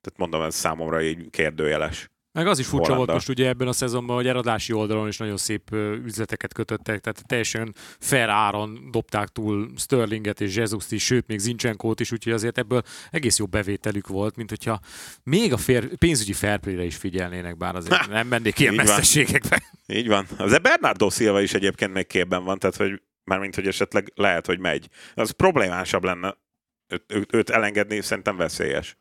[0.00, 2.10] tehát mondom, ez számomra így kérdőjeles.
[2.32, 3.12] Meg az is furcsa Hollanda.
[3.12, 5.70] volt most ugye ebben a szezonban, hogy eladási oldalon is nagyon szép
[6.04, 12.00] üzleteket kötöttek, tehát teljesen fair áron dobták túl Sterlinget és jesus is, sőt még Zincsenkót
[12.00, 14.80] is, úgyhogy azért ebből egész jó bevételük volt, mint hogyha
[15.22, 19.62] még a fér, pénzügyi fairplay-re is figyelnének, bár azért ha, nem mennék ilyen messzességekbe.
[19.86, 20.26] Így van.
[20.36, 24.58] Az Bernardo Silva is egyébként még képben van, tehát hogy mármint, hogy esetleg lehet, hogy
[24.58, 24.88] megy.
[25.14, 26.36] Az problémásabb lenne
[27.06, 28.96] őt, őt elengedni, szerintem veszélyes.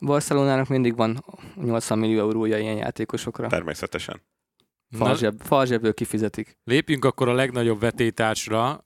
[0.00, 3.46] Barcelonának mindig van 80 millió eurója ilyen játékosokra.
[3.46, 4.22] Természetesen.
[4.90, 6.58] Falzseb, falzsebből kifizetik.
[6.64, 8.84] Lépjünk akkor a legnagyobb vetétársra,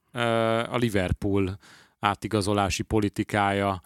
[0.70, 1.58] a Liverpool
[1.98, 3.80] átigazolási politikája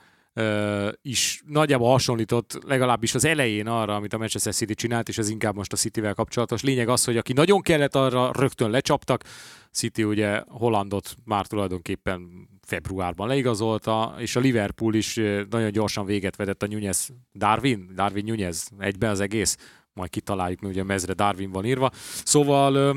[1.03, 5.55] is nagyjából hasonlított legalábbis az elején arra, amit a Manchester City csinált, és ez inkább
[5.55, 6.63] most a Cityvel kapcsolatos.
[6.63, 9.25] Lényeg az, hogy aki nagyon kellett arra, rögtön lecsaptak.
[9.73, 15.15] City ugye Hollandot már tulajdonképpen februárban leigazolta, és a Liverpool is
[15.51, 19.57] nagyon gyorsan véget vedett a Nunez Darwin, Darwin Nunez, egyben az egész,
[19.93, 21.91] majd kitaláljuk, mert ugye mezre Darwin van írva.
[22.25, 22.97] Szóval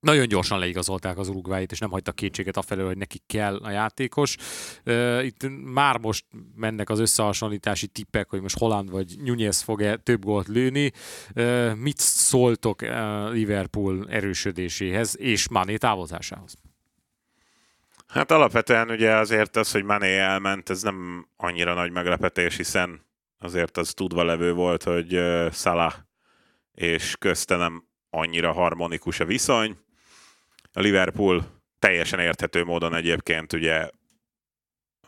[0.00, 4.36] nagyon gyorsan leigazolták az Uruguayt, és nem hagytak kétséget afelől, hogy nekik kell a játékos.
[5.22, 10.48] Itt már most mennek az összehasonlítási tippek, hogy most Holland vagy Nunez fog-e több gólt
[10.48, 10.92] lőni.
[11.76, 12.82] Mit szóltok
[13.30, 16.54] Liverpool erősödéséhez és Mané távozásához?
[18.14, 23.06] Hát alapvetően ugye azért az, hogy Mané elment, ez nem annyira nagy meglepetés, hiszen
[23.38, 25.20] azért az tudva levő volt, hogy
[25.52, 25.94] Salah
[26.72, 29.76] és közte nem annyira harmonikus a viszony.
[30.72, 33.90] A Liverpool teljesen érthető módon egyébként ugye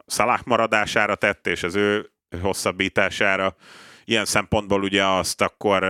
[0.06, 3.56] Salah maradására tett, és az ő hosszabbítására.
[4.04, 5.86] Ilyen szempontból ugye azt akkor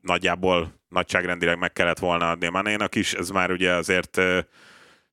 [0.00, 4.16] nagyjából nagyságrendileg meg kellett volna adni Manénak is, ez már ugye azért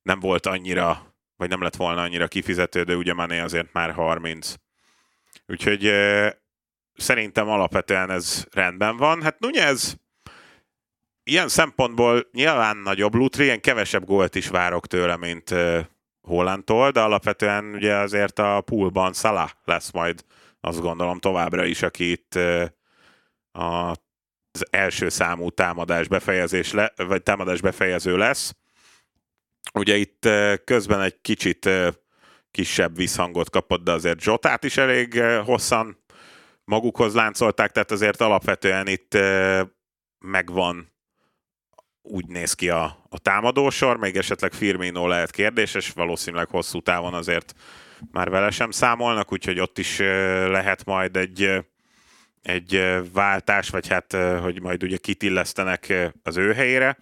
[0.02, 4.54] nem volt annyira vagy nem lett volna annyira kifizető, de ugye Mané azért már 30.
[5.48, 5.91] Úgyhogy
[6.93, 9.21] szerintem alapvetően ez rendben van.
[9.21, 9.98] Hát Nunez
[11.24, 15.56] ilyen szempontból nyilván nagyobb lutri, ilyen kevesebb gólt is várok tőle, mint
[16.21, 20.26] Hollandtól, de alapvetően ugye azért a poolban Salah lesz majd
[20.62, 22.39] azt gondolom továbbra is, aki itt
[23.52, 28.56] az első számú támadás befejezés le, vagy támadás befejező lesz.
[29.73, 30.28] Ugye itt
[30.63, 31.69] közben egy kicsit
[32.51, 36.04] kisebb visszhangot kapott, de azért Zsotát is elég hosszan
[36.63, 39.17] magukhoz láncolták, tehát azért alapvetően itt
[40.19, 40.93] megvan
[42.01, 47.54] úgy néz ki a, a támadósor, még esetleg Firmino lehet kérdéses, valószínűleg hosszú távon azért
[48.12, 49.97] már vele sem számolnak, úgyhogy ott is
[50.47, 51.65] lehet majd egy,
[52.41, 56.97] egy váltás, vagy hát, hogy majd ugye kitillesztenek az ő helyére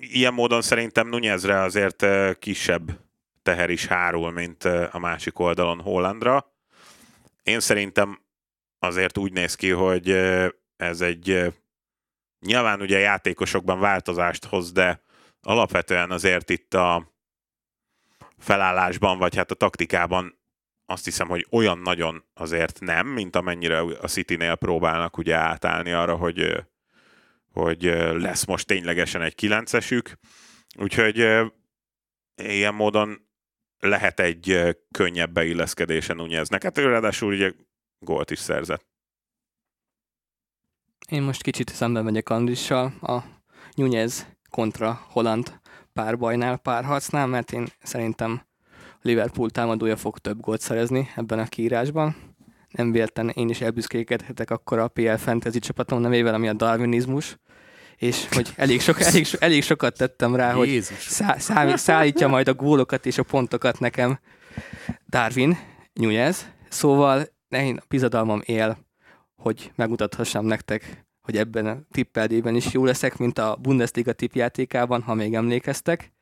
[0.00, 2.06] ilyen módon szerintem Nunezre azért
[2.38, 3.00] kisebb
[3.42, 6.52] teher is hárul, mint a másik oldalon Hollandra.
[7.42, 8.20] Én szerintem
[8.78, 10.10] azért úgy néz ki, hogy
[10.76, 11.54] ez egy
[12.46, 15.02] nyilván ugye játékosokban változást hoz, de
[15.40, 17.12] alapvetően azért itt a
[18.38, 20.38] felállásban, vagy hát a taktikában
[20.86, 26.16] azt hiszem, hogy olyan nagyon azért nem, mint amennyire a City-nél próbálnak ugye átállni arra,
[26.16, 26.64] hogy
[27.52, 27.82] hogy
[28.12, 30.18] lesz most ténylegesen egy kilencesük,
[30.78, 31.16] úgyhogy
[32.34, 33.28] ilyen módon
[33.78, 36.62] lehet egy könnyebb beilleszkedése Nuneznek.
[36.62, 37.52] Hát ő ráadásul ugye
[37.98, 38.88] gólt is szerzett.
[41.08, 43.22] Én most kicsit szemben megyek Andrissal a
[43.74, 45.60] Nunez kontra Holland
[45.92, 48.48] párbajnál, párharcnál, mert én szerintem
[49.00, 52.29] Liverpool támadója fog több gólt szerezni ebben a kiírásban.
[52.70, 57.36] Nem véletlen én is elbüszkékedhetek akkor a PL Fantasy csapatom nevével, ami a darwinizmus,
[57.96, 62.48] és hogy elég, sok, elég, so, elég sokat tettem rá, hogy szá, szá, szállítja majd
[62.48, 64.18] a gólokat és a pontokat nekem
[65.08, 65.58] Darwin
[65.92, 66.46] Nunez.
[66.68, 68.78] Szóval én a bizadalmam él,
[69.36, 75.14] hogy megmutathassam nektek, hogy ebben a tippeldében is jó leszek, mint a Bundesliga tippjátékában, ha
[75.14, 76.12] még emlékeztek.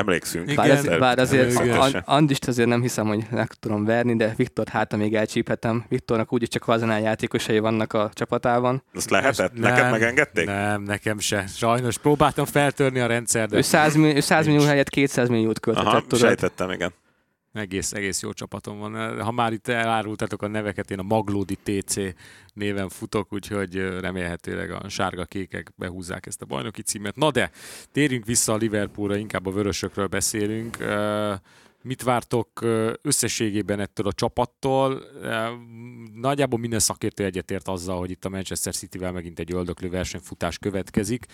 [0.00, 0.54] Emlékszünk.
[0.54, 4.68] Bár, ez, bár azért an, Andist azért nem hiszem, hogy meg tudom verni, de Viktor
[4.68, 5.84] hát még elcsíphetem.
[5.88, 8.82] Viktornak úgyis csak azonál játékosai vannak a csapatában.
[8.94, 9.52] Azt lehetett?
[9.52, 10.46] Nem, Neked megengedték?
[10.46, 11.44] Nem, nekem se.
[11.46, 13.50] Sajnos próbáltam feltörni a rendszert.
[13.50, 13.56] De...
[13.56, 15.84] Ő 100, millió, ő 100 millió helyett 200 milliót költött.
[15.84, 16.18] Aha, tudod.
[16.18, 16.92] sejtettem, igen.
[17.52, 19.22] Egész, egész jó csapatom van.
[19.22, 21.96] Ha már itt elárultatok a neveket, én a Maglódi TC
[22.52, 27.16] néven futok, úgyhogy remélhetőleg a sárga-kékek behúzzák ezt a bajnoki címet.
[27.16, 27.50] Na de,
[27.92, 30.76] térjünk vissza a Liverpoolra, inkább a vörösökről beszélünk.
[31.82, 32.60] Mit vártok
[33.02, 35.02] összességében ettől a csapattól?
[36.14, 41.26] Nagyjából minden szakértő egyetért azzal, hogy itt a Manchester City-vel megint egy öldöklő versenyfutás következik.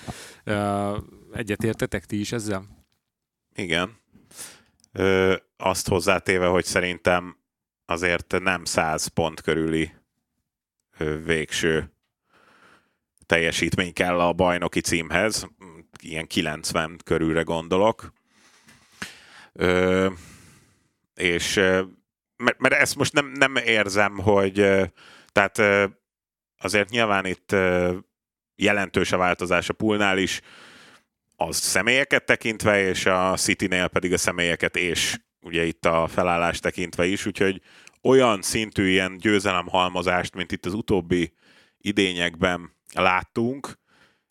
[1.33, 2.85] Egyetértetek ti is ezzel?
[3.55, 4.05] Igen.
[4.99, 7.37] Ö, azt hozzátéve, hogy szerintem
[7.85, 9.93] azért nem 100 pont körüli
[10.99, 11.93] ö, végső
[13.27, 15.49] teljesítmény kell a bajnoki címhez,
[16.03, 18.13] ilyen 90 körülre gondolok.
[19.53, 20.11] Ö,
[21.15, 21.55] és
[22.37, 24.55] mert, mert ezt most nem, nem érzem, hogy
[25.33, 25.59] tehát
[26.59, 27.57] azért nyilván itt
[28.55, 30.41] jelentős a változás a poolnál is,
[31.37, 37.07] az személyeket tekintve, és a City-nél pedig a személyeket és ugye itt a felállás tekintve
[37.07, 37.61] is, úgyhogy
[38.03, 41.33] olyan szintű ilyen győzelemhalmozást, mint itt az utóbbi
[41.79, 43.79] idényekben láttunk,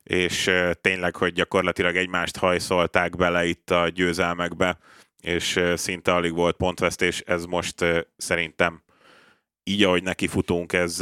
[0.04, 4.78] és tényleg, hogy gyakorlatilag egymást hajszolták bele itt a győzelmekbe,
[5.22, 7.86] és szinte alig volt pontvesztés, ez most
[8.18, 8.84] szerintem
[9.64, 11.02] így, ahogy neki futunk, ez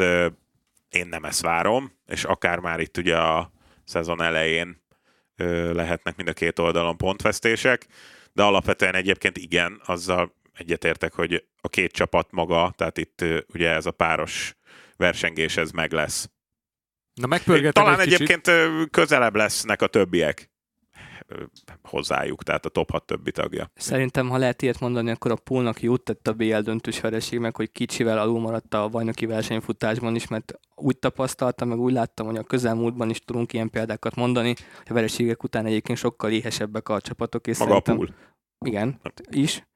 [0.90, 3.52] én nem ezt várom, és akár már itt ugye a
[3.86, 4.83] szezon elején
[5.74, 7.88] lehetnek mind a két oldalon pontvesztések,
[8.34, 13.86] de alapvetően egyébként igen, azzal egyetértek, hogy a két csapat maga, tehát itt ugye ez
[13.86, 14.56] a páros
[14.98, 16.30] versengés, ez meg lesz.
[17.14, 17.28] Na
[17.72, 18.90] Talán egy egyébként kicsit.
[18.90, 20.53] közelebb lesznek a többiek
[21.84, 23.70] hozzájuk, tehát a top 6 többi tagja.
[23.76, 27.56] Szerintem, ha lehet ilyet mondani, akkor a poolnak jót tett a BL döntős vereség meg,
[27.56, 32.38] hogy kicsivel alul maradt a bajnoki versenyfutásban is, mert úgy tapasztaltam, meg úgy láttam, hogy
[32.38, 37.02] a közelmúltban is tudunk ilyen példákat mondani, hogy a vereségek után egyébként sokkal éhesebbek a
[37.02, 37.48] csapatok.
[37.48, 38.10] És Maga a pool.
[38.66, 39.68] Igen, is.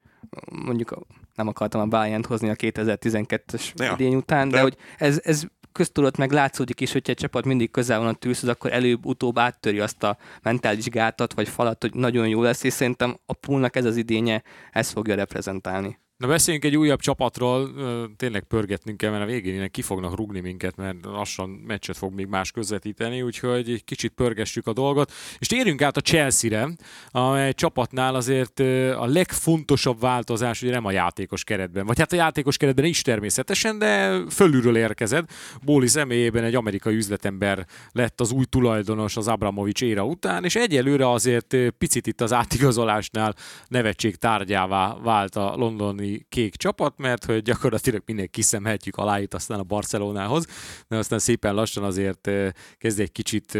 [0.50, 0.98] Mondjuk
[1.34, 5.44] nem akartam a Bayern hozni a 2012-es ja, idény után, de, de hogy ez, ez
[5.78, 9.80] köztudott meg látszódik is, hogyha egy csapat mindig közel van a tűzhöz, akkor előbb-utóbb áttöri
[9.80, 13.84] azt a mentális gátat vagy falat, hogy nagyon jó lesz, és szerintem a poolnak ez
[13.84, 15.98] az idénye, ezt fogja reprezentálni.
[16.18, 17.70] Na beszéljünk egy újabb csapatról,
[18.16, 22.26] tényleg pörgetnünk kell, mert a végén ki fognak rugni minket, mert lassan meccset fog még
[22.26, 25.12] más közvetíteni, úgyhogy egy kicsit pörgessük a dolgot.
[25.38, 26.68] És térjünk át a Chelsea-re,
[27.10, 28.60] amely csapatnál azért
[28.98, 33.78] a legfontosabb változás ugye nem a játékos keretben, vagy hát a játékos keretben is természetesen,
[33.78, 35.32] de fölülről érkezett.
[35.62, 41.10] Bóli személyében egy amerikai üzletember lett az új tulajdonos az Abramovics éra után, és egyelőre
[41.10, 43.34] azért picit itt az átigazolásnál
[43.68, 49.58] nevetség tárgyává vált a londoni mostani kék csapat, mert hogy gyakorlatilag minél kiszemhetjük aláit aztán
[49.58, 50.46] a Barcelonához,
[50.88, 52.30] de aztán szépen lassan azért
[52.78, 53.58] kezd egy kicsit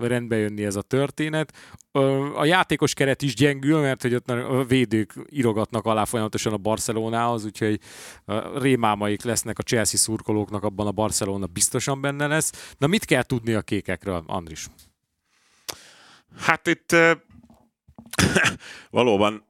[0.00, 1.52] rendbe jönni ez a történet.
[2.34, 7.44] A játékos keret is gyengül, mert hogy ott a védők irogatnak alá folyamatosan a Barcelonához,
[7.44, 7.80] úgyhogy
[8.56, 12.74] rémámaik lesznek a Chelsea szurkolóknak, abban a Barcelona biztosan benne lesz.
[12.78, 14.66] Na mit kell tudni a kékekről, Andris?
[16.36, 16.96] Hát itt
[18.90, 19.44] valóban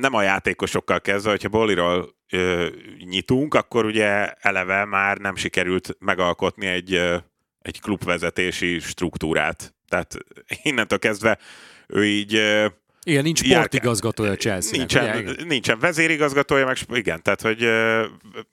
[0.00, 2.68] nem a játékosokkal kezdve, hogyha Boliról ö,
[2.98, 7.16] nyitunk, akkor ugye eleve már nem sikerült megalkotni egy, ö,
[7.58, 9.74] egy klubvezetési struktúrát.
[9.88, 10.16] Tehát
[10.62, 11.38] innentől kezdve
[11.86, 12.34] ő így...
[12.34, 12.66] Ö,
[13.02, 14.78] igen, nincs sportigazgatója Chelsea.
[14.78, 17.62] Nincsen, ugye, nincsen vezérigazgatója, meg igen, tehát hogy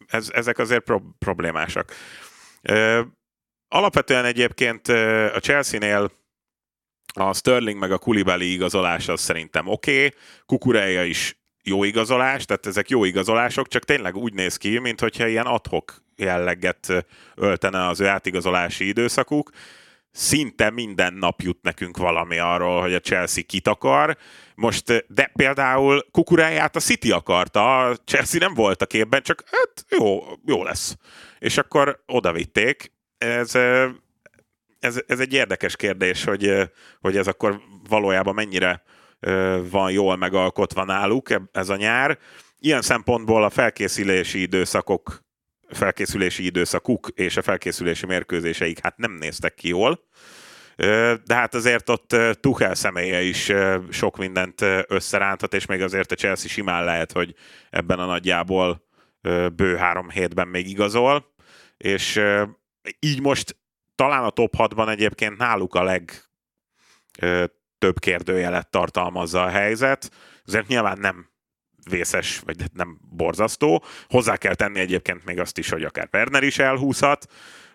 [0.08, 1.94] ez, ezek azért pro, problémásak.
[3.68, 4.88] Alapvetően egyébként
[5.34, 6.12] a Chelsea-nél
[7.18, 10.14] a Sterling meg a Kulibali igazolás az szerintem oké, okay.
[10.46, 15.46] Kukureja is jó igazolás, tehát ezek jó igazolások, csak tényleg úgy néz ki, mintha ilyen
[15.46, 19.52] adhok jelleget öltene az ő átigazolási időszakuk.
[20.12, 24.18] Szinte minden nap jut nekünk valami arról, hogy a Chelsea kit akar.
[24.56, 29.86] Most, de például kukuráját a City akarta, a Chelsea nem volt a képben, csak hát
[29.90, 30.96] jó, jó lesz.
[31.40, 32.92] És akkor oda vitték.
[33.18, 33.52] Ez
[34.80, 38.84] ez, ez egy érdekes kérdés, hogy, hogy ez akkor valójában mennyire
[39.70, 42.18] van jól megalkotva náluk ez a nyár.
[42.60, 45.26] Ilyen szempontból a felkészülési időszakok
[45.70, 50.04] felkészülési időszakuk és a felkészülési mérkőzéseik hát nem néztek ki jól,
[51.26, 53.52] de hát azért ott Tuchel személye is
[53.90, 57.34] sok mindent összeránthat, és még azért a Chelsea simán lehet, hogy
[57.70, 58.88] ebben a nagyjából
[59.56, 61.34] bő három hétben még igazol,
[61.78, 62.22] és
[63.00, 63.58] így most
[63.98, 66.30] talán a top 6-ban egyébként náluk a legtöbb
[68.00, 70.12] kérdőjelet tartalmazza a helyzet,
[70.46, 71.30] azért nyilván nem
[71.90, 73.84] vészes, vagy nem borzasztó.
[74.08, 77.26] Hozzá kell tenni egyébként még azt is, hogy akár Werner is elhúzhat,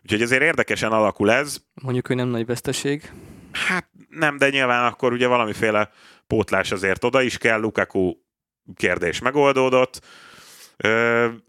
[0.03, 1.57] úgyhogy azért érdekesen alakul ez.
[1.83, 3.13] Mondjuk ő nem nagy veszteség.
[3.53, 5.91] Hát nem, de nyilván akkor ugye valamiféle
[6.27, 8.15] pótlás azért oda is kell, Lukaku
[8.75, 10.01] kérdés megoldódott,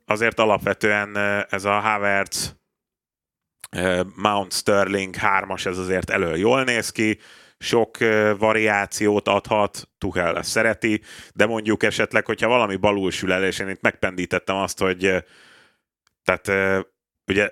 [0.05, 1.17] azért alapvetően
[1.49, 2.61] ez a Havertz
[4.15, 7.19] Mount Sterling hármas, ez azért elő jól néz ki,
[7.57, 7.97] sok
[8.37, 11.01] variációt adhat, Tuchel ezt szereti,
[11.33, 15.23] de mondjuk esetleg, hogyha valami balul sül el, és én itt megpendítettem azt, hogy
[16.23, 16.81] tehát
[17.27, 17.49] ugye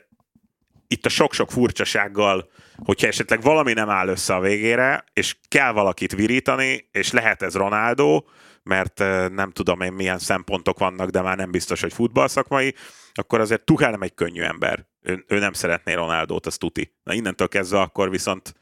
[0.88, 2.49] itt a sok-sok furcsasággal,
[2.86, 7.55] hogyha esetleg valami nem áll össze a végére, és kell valakit virítani, és lehet ez
[7.55, 8.23] Ronaldo,
[8.63, 9.00] mert
[9.34, 12.76] nem tudom én milyen szempontok vannak, de már nem biztos, hogy futballszakmai,
[13.13, 14.86] akkor azért Tuchel nem egy könnyű ember.
[15.02, 16.95] Ő, ő nem szeretné Ronaldót, az tuti.
[17.04, 18.54] Na innentől kezdve akkor viszont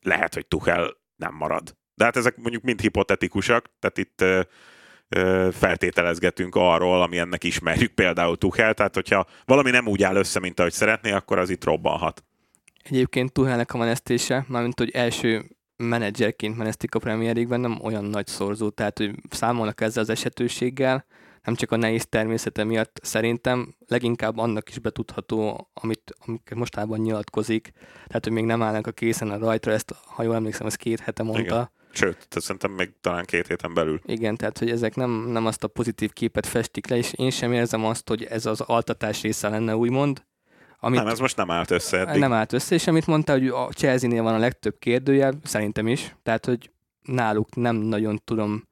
[0.00, 1.76] lehet, hogy Tuchel nem marad.
[1.94, 4.40] De hát ezek mondjuk mind hipotetikusak, tehát itt ö,
[5.08, 10.40] ö, feltételezgetünk arról, ami ennek ismerjük, például Tuchel, tehát hogyha valami nem úgy áll össze,
[10.40, 12.24] mint ahogy szeretné, akkor az itt robbanhat.
[12.82, 15.44] Egyébként Tuchelnek a menesztése, mármint hogy első
[15.76, 21.06] menedzserként menesztik a Premier League-ben, nem olyan nagy szorzó, tehát hogy számolnak ezzel az esetőséggel,
[21.42, 27.70] nem csak a nehéz természete miatt szerintem leginkább annak is betudható, amit, amit mostában nyilatkozik,
[28.06, 31.00] tehát hogy még nem állnak a készen a rajtra, ezt ha jól emlékszem, ez két
[31.00, 31.42] hete mondta.
[31.42, 31.70] Igen.
[31.94, 34.00] Sőt, tehát szerintem még talán két héten belül.
[34.04, 37.52] Igen, tehát hogy ezek nem, nem azt a pozitív képet festik le, és én sem
[37.52, 40.24] érzem azt, hogy ez az altatás része lenne, úgymond.
[40.84, 42.20] Amit nem, ez most nem állt össze eddig.
[42.20, 46.16] Nem állt össze, és amit mondta, hogy a Chelsea-nél van a legtöbb kérdője, szerintem is,
[46.22, 46.70] tehát hogy
[47.02, 48.68] náluk nem nagyon tudom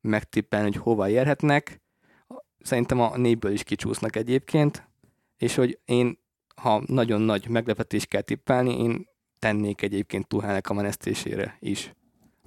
[0.00, 1.80] megtippelni, hogy hova érhetnek
[2.62, 4.88] szerintem a népből is kicsúsznak egyébként,
[5.36, 6.18] és hogy én,
[6.56, 11.92] ha nagyon nagy meglepetés kell tippelni, én tennék egyébként Tuhelnek a menesztésére is.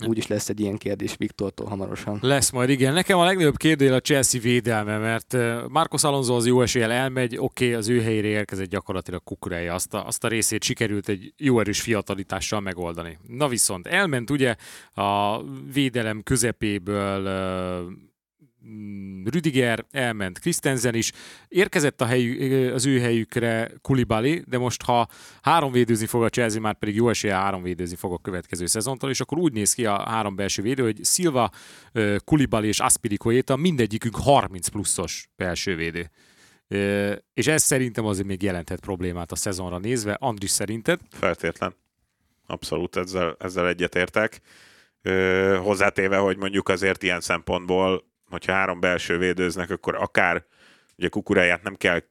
[0.08, 2.20] Úgy is lesz egy ilyen kérdés Viktortól hamarosan.
[2.22, 2.94] Lesz majd, igen.
[2.94, 5.38] Nekem a legnagyobb kérdés a Chelsea védelme, mert
[5.70, 9.74] Marcos Alonso az jó eséllyel elmegy, oké, okay, az ő helyére érkezett gyakorlatilag kukurája.
[9.74, 13.18] Azt a, azt a részét sikerült egy jó erős fiatalitással megoldani.
[13.28, 14.56] Na viszont elment ugye
[14.94, 17.28] a védelem közepéből
[19.24, 21.12] Rüdiger, elment Christensen is,
[21.48, 25.08] érkezett a helyű, az ő helyükre Kulibali, de most ha
[25.42, 29.10] három védőzni fog a Chelsea, már pedig jó esélye három védőzni fog a következő szezontól,
[29.10, 31.50] és akkor úgy néz ki a három belső védő, hogy Silva,
[32.24, 36.10] Kulibali és Aspilicueta mindegyikünk 30 pluszos belső védő.
[37.34, 40.18] És ez szerintem azért még jelenthet problémát a szezonra nézve.
[40.20, 41.00] Andris szerinted?
[41.10, 41.76] Feltétlen.
[42.46, 44.42] Abszolút ezzel, ezzel egyetértek.
[45.62, 50.46] hozzátéve, hogy mondjuk azért ilyen szempontból hogyha három belső védőznek, akkor akár
[50.98, 52.02] ugye kukuráját nem kell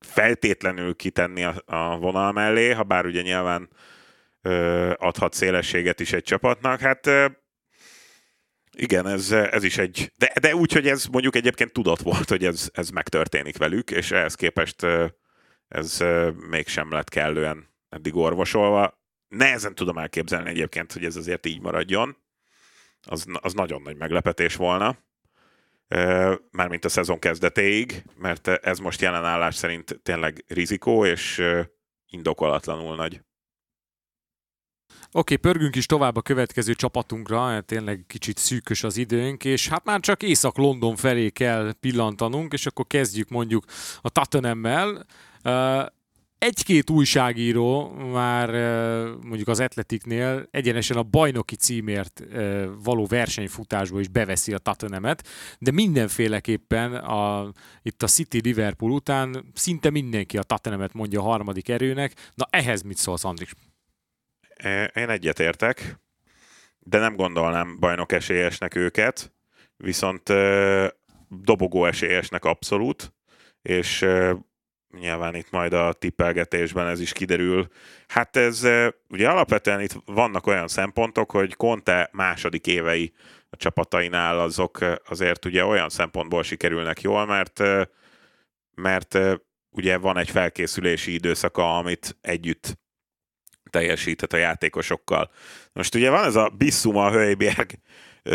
[0.00, 3.68] feltétlenül kitenni a, a vonal mellé, ha bár ugye nyilván
[4.42, 6.80] ö, adhat szélességet is egy csapatnak.
[6.80, 7.26] Hát ö,
[8.76, 10.12] igen, ez, ez is egy...
[10.18, 14.10] De, de úgy, hogy ez mondjuk egyébként tudott volt, hogy ez, ez megtörténik velük, és
[14.10, 15.06] ehhez képest ö,
[15.68, 19.00] ez ö, mégsem lett kellően eddig orvosolva.
[19.28, 22.16] Nehezen tudom elképzelni egyébként, hogy ez azért így maradjon.
[23.02, 24.98] Az, az nagyon nagy meglepetés volna
[26.50, 31.42] mármint a szezon kezdetéig, mert ez most jelen állás szerint tényleg rizikó, és
[32.06, 33.20] indokolatlanul nagy.
[35.12, 39.84] Oké, okay, pörgünk is tovább a következő csapatunkra, tényleg kicsit szűkös az időnk, és hát
[39.84, 43.64] már csak Észak-London felé kell pillantanunk, és akkor kezdjük mondjuk
[44.00, 45.06] a Tottenhammel
[46.38, 48.50] egy-két újságíró már
[49.22, 52.22] mondjuk az Atletiknél egyenesen a bajnoki címért
[52.82, 55.28] való versenyfutásba is beveszi a Tottenhamet,
[55.58, 61.68] de mindenféleképpen a, itt a City Liverpool után szinte mindenki a Tottenhamet mondja a harmadik
[61.68, 62.12] erőnek.
[62.34, 63.52] Na ehhez mit szólsz, Andris?
[64.94, 66.00] Én egyetértek,
[66.78, 69.32] de nem gondolnám bajnok esélyesnek őket,
[69.76, 70.32] viszont
[71.28, 73.14] dobogó esélyesnek abszolút,
[73.62, 74.06] és
[74.98, 77.68] nyilván itt majd a tippelgetésben ez is kiderül.
[78.06, 78.68] Hát ez
[79.08, 83.12] ugye alapvetően itt vannak olyan szempontok, hogy Conte második évei
[83.50, 84.78] a csapatainál azok
[85.08, 87.62] azért ugye olyan szempontból sikerülnek jól, mert
[88.74, 89.18] mert
[89.70, 92.78] ugye van egy felkészülési időszaka, amit együtt
[93.70, 95.30] teljesíthet a játékosokkal.
[95.72, 97.70] Most ugye van ez a Bissuma Hölgyberg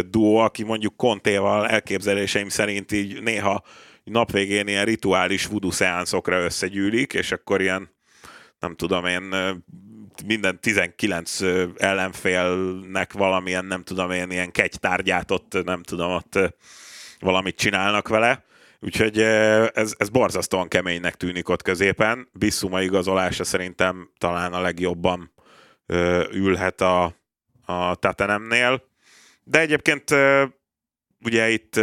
[0.09, 3.63] duó, aki mondjuk Kontéval elképzeléseim szerint így néha
[4.03, 7.89] napvégén ilyen rituális voodoo szeánszokra összegyűlik, és akkor ilyen,
[8.59, 9.35] nem tudom én,
[10.25, 11.39] minden 19
[11.77, 16.39] ellenfélnek valamilyen, nem tudom én, ilyen kegytárgyát ott, nem tudom, ott
[17.19, 18.43] valamit csinálnak vele.
[18.79, 19.19] Úgyhogy
[19.73, 22.29] ez, ez borzasztóan keménynek tűnik ott középen.
[22.33, 25.33] Bissuma igazolása szerintem talán a legjobban
[26.31, 27.15] ülhet a,
[27.65, 28.83] a Tatenemnél.
[29.43, 30.15] De egyébként
[31.23, 31.79] ugye itt,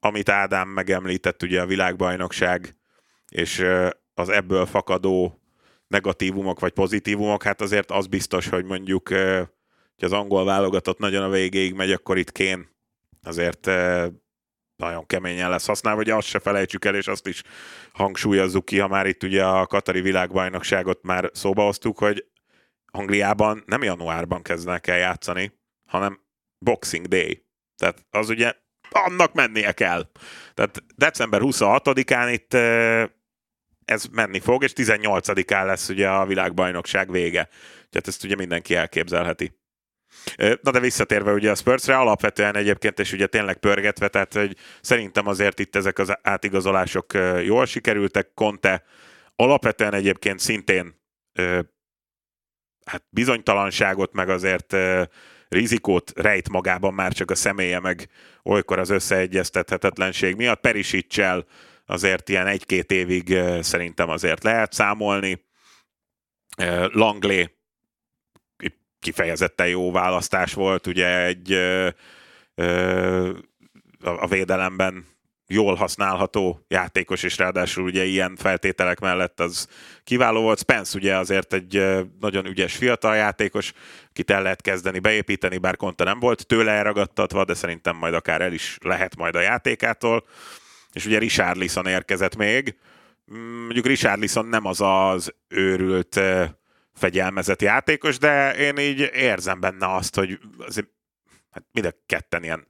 [0.00, 2.76] amit Ádám megemlített, ugye a világbajnokság,
[3.28, 3.64] és
[4.14, 5.42] az ebből fakadó
[5.86, 11.28] negatívumok vagy pozitívumok, hát azért az biztos, hogy mondjuk, hogy az angol válogatott nagyon a
[11.28, 12.68] végéig megy, akkor itt kén
[13.22, 13.66] azért
[14.76, 17.42] nagyon keményen lesz használva, hogy azt se felejtsük el, és azt is
[17.92, 22.26] hangsúlyozzuk ki, ha már itt ugye a Katari világbajnokságot már szóba hoztuk, hogy
[22.90, 26.20] Angliában nem januárban kezdenek el játszani, hanem
[26.58, 27.46] Boxing Day.
[27.76, 28.54] Tehát az ugye
[28.90, 30.10] annak mennie kell.
[30.54, 32.54] Tehát december 26-án itt
[33.84, 37.48] ez menni fog, és 18-án lesz ugye a világbajnokság vége.
[37.90, 39.56] Tehát ezt ugye mindenki elképzelheti.
[40.36, 45.26] Na de visszatérve ugye a Spursre, alapvetően egyébként, és ugye tényleg pörgetve, tehát hogy szerintem
[45.26, 47.12] azért itt ezek az átigazolások
[47.44, 48.34] jól sikerültek.
[48.34, 48.84] Conte
[49.36, 51.00] alapvetően egyébként szintén
[52.84, 54.76] hát bizonytalanságot, meg azért
[55.48, 58.08] rizikót rejt magában már csak a személye, meg
[58.42, 60.60] olykor az összeegyeztethetetlenség miatt.
[60.60, 61.46] Perisicsel
[61.86, 65.46] azért ilyen egy-két évig szerintem azért lehet számolni.
[66.92, 67.44] Langley
[69.00, 71.52] kifejezetten jó választás volt, ugye egy
[74.00, 75.06] a védelemben
[75.50, 79.68] jól használható játékos, és ráadásul ugye ilyen feltételek mellett az
[80.04, 80.58] kiváló volt.
[80.58, 81.82] Spence ugye azért egy
[82.20, 83.72] nagyon ügyes fiatal játékos,
[84.10, 88.40] akit el lehet kezdeni beépíteni, bár Konta nem volt tőle elragadtatva, de szerintem majd akár
[88.40, 90.24] el is lehet majd a játékától.
[90.92, 92.78] És ugye Richard Lisson érkezett még.
[93.34, 96.20] Mm, mondjuk Richard Lisson nem az az őrült
[96.94, 100.88] fegyelmezett játékos, de én így érzem benne azt, hogy azért,
[101.50, 102.67] hát mind a ketten ilyen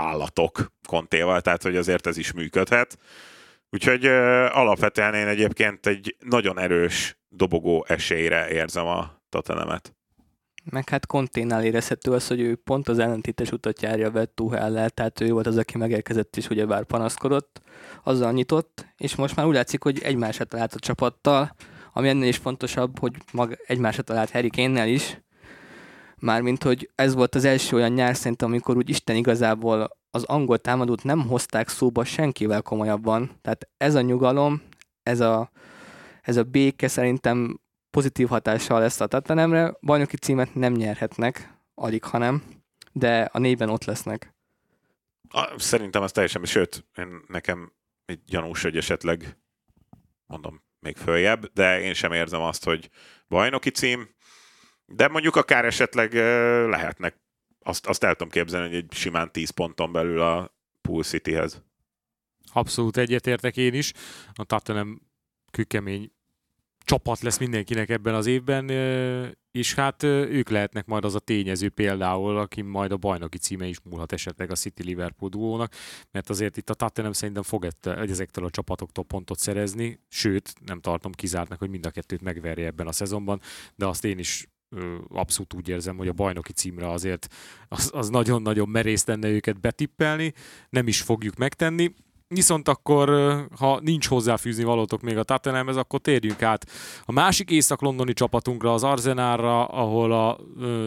[0.00, 2.98] állatok kontéval, tehát hogy azért ez is működhet.
[3.70, 4.06] Úgyhogy
[4.52, 9.94] alapvetően én egyébként egy nagyon erős dobogó esélyre érzem a Tottenhamet.
[10.64, 15.20] Meg hát Konténál érezhető az, hogy ő pont az ellentétes utat járja vett Tuhellel, tehát
[15.20, 17.62] ő volt az, aki megérkezett és ugyebár panaszkodott,
[18.02, 21.54] azzal nyitott, és most már úgy látszik, hogy egymásra talált a csapattal,
[21.92, 25.20] ami ennél is fontosabb, hogy mag egymásra talált Harry Kane-nel is,
[26.20, 30.58] Mármint, hogy ez volt az első olyan nyár szerintem, amikor úgy Isten igazából az angol
[30.58, 33.30] támadót nem hozták szóba senkivel komolyabban.
[33.42, 34.62] Tehát ez a nyugalom,
[35.02, 35.50] ez a,
[36.22, 37.60] ez a béke szerintem
[37.90, 39.74] pozitív hatással lesz a Tatanemre.
[39.80, 42.42] Bajnoki címet nem nyerhetnek, alig hanem,
[42.92, 44.34] de a négyben ott lesznek.
[45.56, 47.72] Szerintem az teljesen, sőt, én nekem
[48.04, 49.36] egy gyanús, hogy esetleg
[50.26, 52.90] mondom, még följebb, de én sem érzem azt, hogy
[53.28, 54.08] bajnoki cím,
[54.94, 56.12] de mondjuk akár esetleg
[56.68, 57.16] lehetnek,
[57.62, 61.62] azt, azt el tudom képzelni, hogy egy simán 10 ponton belül a Pool Cityhez.
[62.52, 63.92] Abszolút egyetértek én is.
[64.32, 65.00] A Tottenham
[65.50, 66.12] kőkemény
[66.84, 68.68] csapat lesz mindenkinek ebben az évben,
[69.50, 73.80] és hát ők lehetnek majd az a tényező például, aki majd a bajnoki címe is
[73.80, 75.74] múlhat esetleg a City Liverpool duónak,
[76.10, 81.12] mert azért itt a Tottenham szerintem fog ezektől a csapatoktól pontot szerezni, sőt, nem tartom
[81.12, 83.40] kizártnak, hogy mind a kettőt megverje ebben a szezonban,
[83.76, 84.48] de azt én is
[85.08, 87.28] abszolút úgy érzem, hogy a bajnoki címre azért
[87.68, 90.32] az, az nagyon-nagyon merész lenne őket betippelni,
[90.68, 91.94] nem is fogjuk megtenni.
[92.28, 93.08] Viszont akkor,
[93.58, 96.70] ha nincs hozzáfűzni valótok még a Tottenhamhez, akkor térjünk át
[97.04, 100.38] a másik észak-londoni csapatunkra, az Arzenárra, ahol a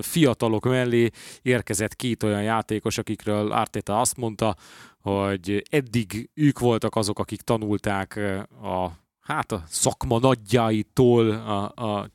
[0.02, 1.10] fiatalok mellé
[1.42, 4.56] érkezett két olyan játékos, akikről Arteta azt mondta,
[5.00, 8.20] hogy eddig ők voltak azok, akik tanulták
[8.62, 8.90] a
[9.24, 12.10] hát a szakma nagyjáitól a, a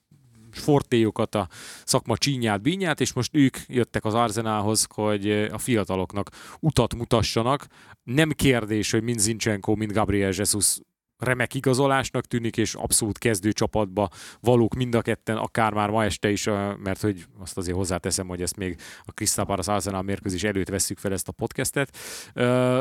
[0.58, 1.48] fortéjukat, a
[1.84, 6.30] szakma csínyát, bínyát, és most ők jöttek az Arzenálhoz, hogy a fiataloknak
[6.60, 7.66] utat mutassanak.
[8.02, 10.78] Nem kérdés, hogy mind Zinchenko, mind Gabriel Jesus
[11.18, 14.08] remek igazolásnak tűnik, és abszolút kezdő csapatba
[14.40, 16.44] valók mind a ketten, akár már ma este is,
[16.82, 20.98] mert hogy azt azért hozzáteszem, hogy ezt még a Crystal Palace Arsenal mérkőzés előtt vesszük
[20.98, 21.96] fel ezt a podcastet.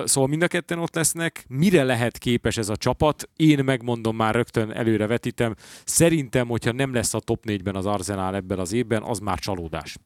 [0.04, 1.46] Szóval mind a ketten ott lesznek.
[1.48, 3.30] Mire lehet képes ez a csapat?
[3.36, 5.56] Én megmondom már rögtön előre vetítem.
[5.86, 9.98] Szerintem, hogyha nem lesz a top 4-ben az Arsenal ebben az évben, az már csalódás.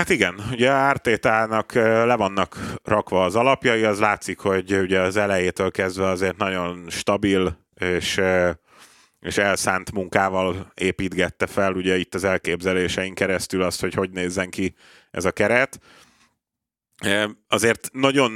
[0.00, 5.70] Hát igen, ugye Ártétának le vannak rakva az alapjai, az látszik, hogy ugye az elejétől
[5.70, 8.20] kezdve azért nagyon stabil és,
[9.20, 14.74] és elszánt munkával építgette fel, ugye itt az elképzeléseink keresztül azt, hogy hogy nézzen ki
[15.10, 15.78] ez a keret.
[17.48, 18.32] Azért nagyon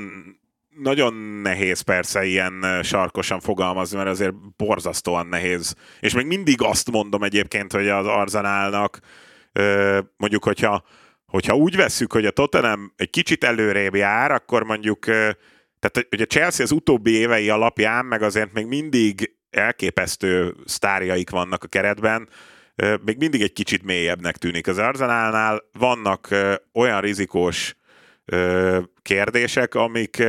[0.79, 5.75] nagyon nehéz persze ilyen sarkosan fogalmazni, mert azért borzasztóan nehéz.
[6.01, 8.99] És még mindig azt mondom egyébként, hogy az Arzenálnak
[10.17, 10.85] mondjuk, hogyha,
[11.35, 16.27] hogyha úgy vesszük, hogy a Tottenham egy kicsit előrébb jár, akkor mondjuk, tehát hogy a
[16.27, 22.29] Chelsea az utóbbi évei alapján, meg azért még mindig elképesztő sztárjaik vannak a keretben,
[23.05, 24.67] még mindig egy kicsit mélyebbnek tűnik.
[24.67, 26.29] Az Arzenálnál vannak
[26.73, 27.77] olyan rizikós
[29.03, 30.23] kérdések, amik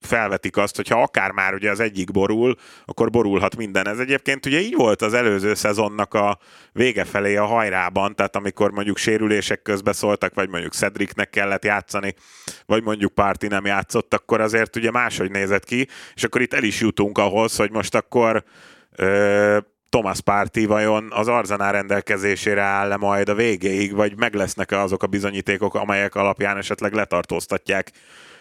[0.00, 3.88] felvetik azt, hogy ha akár már ugye az egyik borul, akkor borulhat minden.
[3.88, 6.38] Ez egyébként ugye így volt az előző szezonnak a
[6.72, 12.14] vége felé a hajrában, tehát amikor mondjuk sérülések közbe szóltak, vagy mondjuk Cedricnek kellett játszani,
[12.66, 16.62] vagy mondjuk Párti nem játszott, akkor azért ugye máshogy nézett ki, és akkor itt el
[16.62, 18.44] is jutunk ahhoz, hogy most akkor
[18.96, 25.02] ö, Thomas Párti vajon az Arzenál rendelkezésére áll-e majd a végéig, vagy meg lesznek-e azok
[25.02, 27.90] a bizonyítékok, amelyek alapján esetleg letartóztatják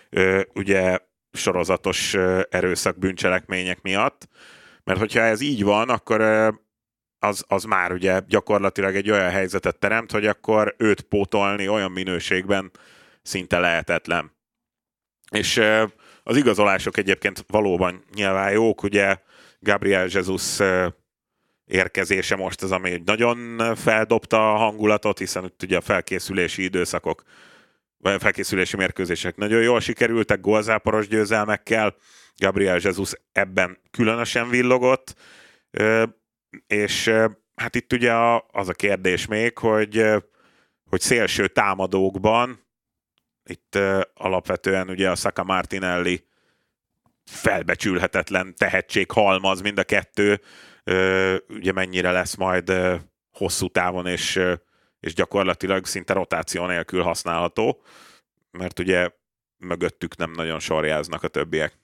[0.09, 0.97] ö, ugye
[1.37, 2.13] sorozatos
[2.49, 4.27] erőszak bűncselekmények miatt.
[4.83, 6.21] Mert hogyha ez így van, akkor
[7.19, 12.71] az, az már ugye gyakorlatilag egy olyan helyzetet teremt, hogy akkor őt pótolni olyan minőségben
[13.21, 14.31] szinte lehetetlen.
[15.31, 15.61] És
[16.23, 19.17] az igazolások egyébként valóban nyilván jók, ugye
[19.59, 20.57] Gabriel Jesus
[21.65, 27.23] érkezése most az, ami nagyon feldobta a hangulatot, hiszen itt ugye a felkészülési időszakok
[28.19, 29.35] felkészülési mérkőzések.
[29.35, 31.95] Nagyon jól sikerültek, gólzáporos győzelmekkel,
[32.37, 35.15] Gabriel Jesus ebben különösen villogott,
[36.67, 37.13] és
[37.55, 38.13] hát itt ugye
[38.51, 40.05] az a kérdés még, hogy,
[40.89, 42.65] hogy szélső támadókban,
[43.43, 43.79] itt
[44.13, 46.27] alapvetően ugye a Saka Martinelli
[47.25, 50.41] felbecsülhetetlen tehetség halmaz mind a kettő,
[51.47, 52.73] ugye mennyire lesz majd
[53.31, 54.39] hosszú távon és
[55.07, 57.81] és gyakorlatilag szinte rotáció nélkül használható,
[58.51, 59.09] mert ugye
[59.57, 61.77] mögöttük nem nagyon sorjáznak a többiek.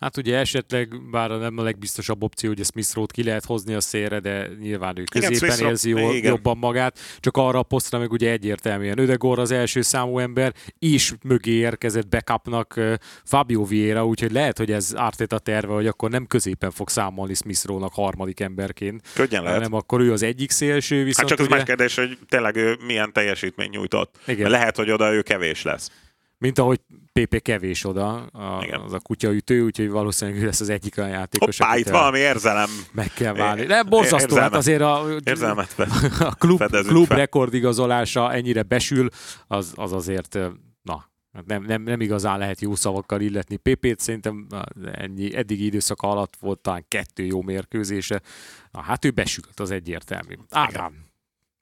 [0.00, 3.80] Hát ugye esetleg, bár nem a legbiztosabb opció, hogy Smith Rowe ki lehet hozni a
[3.80, 6.98] szélre, de nyilván ő középen igen, érzi jól, jobban magát.
[7.18, 12.08] Csak arra a posztra meg ugye egyértelműen Ödegor az első számú ember, és mögé érkezett
[12.08, 12.80] backupnak
[13.24, 17.66] Fabio Vieira, úgyhogy lehet, hogy ez Arteta terve, hogy akkor nem középen fog számolni Smith
[17.66, 19.02] Rowe-nak harmadik emberként.
[19.14, 19.58] Könnyen lehet.
[19.58, 21.56] Hanem akkor ő az egyik szélső, viszont Hát csak az ugye...
[21.56, 24.18] más kérdés, hogy tényleg ő milyen teljesítmény nyújtott.
[24.26, 24.50] Igen.
[24.50, 25.90] Lehet, hogy oda ő kevés lesz.
[26.38, 26.80] Mint ahogy
[27.24, 31.58] PP kevés oda, a, az a kutyaütő, úgyhogy valószínűleg ő lesz az egyik olyan játékos.
[31.58, 32.68] Hoppá, itt valami érzelem.
[32.92, 33.64] Meg kell válni.
[33.64, 35.74] De borzasztó, hát azért a, érzelmet
[36.20, 39.08] a klub, klub rekordigazolása ennyire besül,
[39.46, 40.38] az, az azért,
[40.82, 44.46] na, hát nem, nem, nem igazán lehet jó szavakkal illetni PP-t, szerintem
[44.92, 48.22] ennyi, eddigi időszak alatt volt talán kettő jó mérkőzése.
[48.70, 50.34] Na, hát ő besült, az egyértelmű.
[50.50, 50.92] Ádám,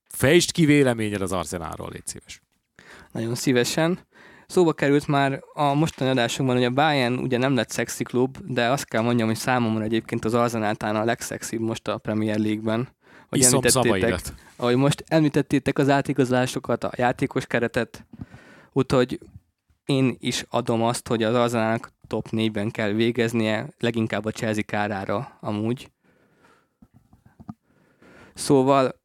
[0.08, 2.40] fejtsd ki véleményed az Arzenálról, légy szíves.
[3.12, 3.98] Nagyon szívesen.
[4.50, 8.68] Szóba került már a mostani adásunkban, hogy a Bayern ugye nem lett szexi klub, de
[8.68, 12.88] azt kell mondjam, hogy számomra egyébként az Arsenal a legszexibb most a Premier League-ben.
[13.28, 14.20] Hogy említettétek,
[14.56, 18.06] ahogy most említettétek az átigazolásokat, a játékos keretet,
[18.72, 19.20] úgyhogy
[19.84, 25.38] én is adom azt, hogy az Arsenalnak top 4-ben kell végeznie, leginkább a Chelsea kárára
[25.40, 25.90] amúgy.
[28.34, 29.00] Szóval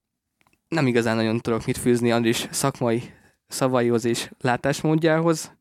[0.67, 3.13] nem igazán nagyon tudok mit fűzni Andris szakmai
[3.53, 5.57] szavaihoz és látásmódjához.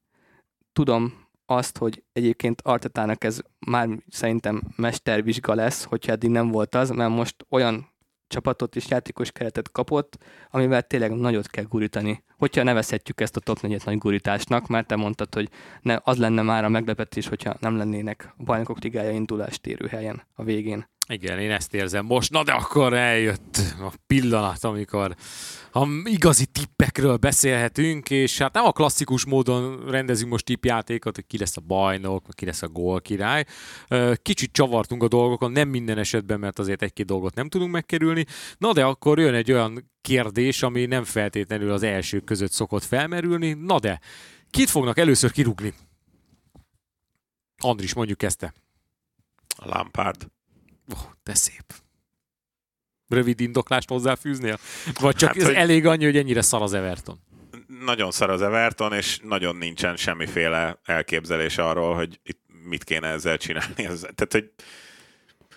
[0.72, 6.90] Tudom azt, hogy egyébként Artetának ez már szerintem mestervizsga lesz, hogyha eddig nem volt az,
[6.90, 7.90] mert most olyan
[8.26, 10.18] csapatot és játékos keretet kapott,
[10.50, 12.24] amivel tényleg nagyot kell gurítani.
[12.38, 15.48] Hogyha nevezhetjük ezt a top 4 nagy gurításnak, mert te mondtad, hogy
[15.80, 20.22] ne, az lenne már a meglepetés, hogyha nem lennének a bajnokok ligája indulást érő helyen
[20.34, 20.90] a végén.
[21.08, 22.30] Igen, én ezt érzem most.
[22.30, 25.14] Na de akkor eljött a pillanat, amikor
[25.72, 31.38] a igazi tippekről beszélhetünk, és hát nem a klasszikus módon rendezünk most tippjátékot, hogy ki
[31.38, 33.44] lesz a bajnok, ki lesz a gól király.
[34.22, 38.26] Kicsit csavartunk a dolgokon, nem minden esetben, mert azért egy-két dolgot nem tudunk megkerülni.
[38.58, 43.52] Na de akkor jön egy olyan kérdés, ami nem feltétlenül az első között szokott felmerülni.
[43.52, 44.00] Na de,
[44.50, 45.74] kit fognak először kirúgni?
[47.58, 48.54] Andris, mondjuk kezdte.
[49.56, 50.26] Lampard.
[50.88, 51.74] Oh, de szép.
[53.08, 54.58] Rövid indoklást hozzáfűznél?
[55.00, 55.54] Vagy csak hát, ez hogy...
[55.54, 57.20] elég annyi, hogy ennyire szar az Everton?
[57.84, 63.36] Nagyon szar az Everton, és nagyon nincsen semmiféle elképzelés arról, hogy itt mit kéne ezzel
[63.36, 63.74] csinálni.
[63.74, 64.50] Tehát, hogy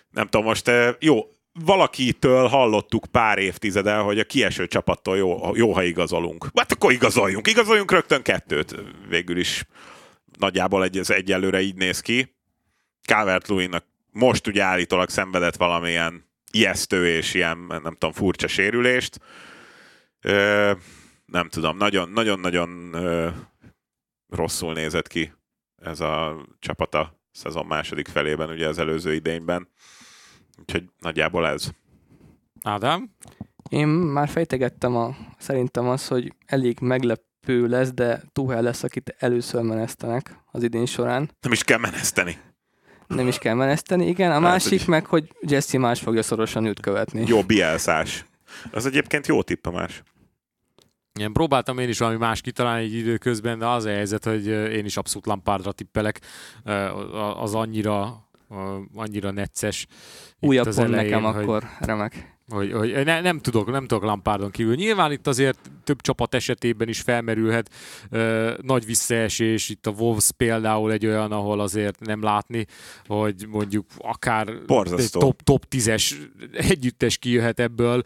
[0.10, 1.28] nem tudom, most jó,
[1.60, 6.48] valakitől hallottuk pár évtizede, hogy a kieső csapattól jó, jó ha igazolunk.
[6.56, 7.48] Hát akkor igazoljunk.
[7.48, 8.76] Igazoljunk rögtön kettőt.
[9.10, 9.66] Végül is
[10.40, 12.36] nagyjából egy, ez egyelőre így néz ki.
[13.08, 13.48] calvert
[14.16, 19.20] most ugye állítólag szenvedett valamilyen ijesztő és ilyen, nem tudom, furcsa sérülést.
[20.22, 20.72] Ö,
[21.26, 21.78] nem tudom,
[22.14, 22.96] nagyon-nagyon
[24.30, 25.34] rosszul nézett ki.
[25.82, 29.70] ez a csapat a szezon második felében, ugye az előző idényben.
[30.60, 31.70] Úgyhogy nagyjából ez.
[32.64, 33.16] Ádám?
[33.70, 39.62] Én már fejtegettem a, szerintem az, hogy elég meglepő lesz, de Tuhel lesz, akit először
[39.62, 41.32] menesztenek az idén során.
[41.42, 42.38] Nem is kell meneszteni.
[43.08, 44.30] Nem is kell meneszteni, igen.
[44.30, 47.24] A Hát, másik hogy- meg, hogy Jesse más fogja szorosan őt követni.
[47.28, 48.26] Jó bielszás.
[48.72, 50.04] Az egyébként jó tipp a más.
[51.20, 54.86] Igen, próbáltam én is valami más kitalálni egy időközben, de az a helyzet, hogy én
[54.86, 56.22] is abszolút Lampardra tippelek.
[57.40, 58.28] Az annyira,
[58.96, 59.88] annyira necces.
[60.40, 62.35] Újabb pont elején, nekem hogy- akkor, remek.
[62.48, 64.76] Hogy, hogy ne, nem tudok, nem tudok Lampardon kívül.
[64.76, 67.70] Nyilván itt azért több csapat esetében is felmerülhet
[68.10, 72.66] ö, nagy visszaesés, itt a Wolves például egy olyan, ahol azért nem látni,
[73.08, 75.20] hogy mondjuk akár Borzasztó.
[75.20, 76.14] top, top 10-es
[76.54, 78.02] együttes kijöhet ebből.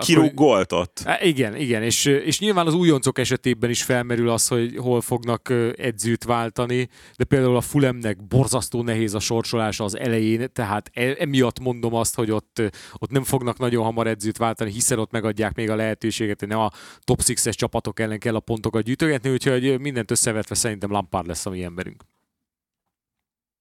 [0.00, 1.08] Kirúg gólt ott.
[1.22, 6.24] Igen, igen, és, és nyilván az újoncok esetében is felmerül az, hogy hol fognak edzőt
[6.24, 11.94] váltani, de például a Fulemnek borzasztó nehéz a sorsolása az elején, tehát e- emiatt mondom
[11.94, 12.62] azt, hogy ott,
[12.92, 16.56] ott nem fognak nagyon hamar edzőt váltani, hiszen ott megadják még a lehetőséget, hogy ne
[16.56, 21.46] a top 6-es csapatok ellen kell a pontokat gyűjtögetni, úgyhogy mindent összevetve szerintem Lampard lesz
[21.46, 22.02] a mi emberünk.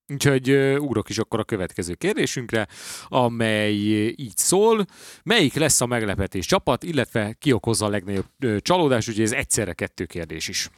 [0.08, 2.68] Úgyhogy ugrok is akkor a következő kérdésünkre,
[3.08, 3.74] amely
[4.16, 4.86] így szól.
[5.24, 8.26] Melyik lesz a meglepetés csapat, illetve ki okozza a legnagyobb
[8.60, 10.70] csalódást, úgyhogy ez egyszerre kettő kérdés is.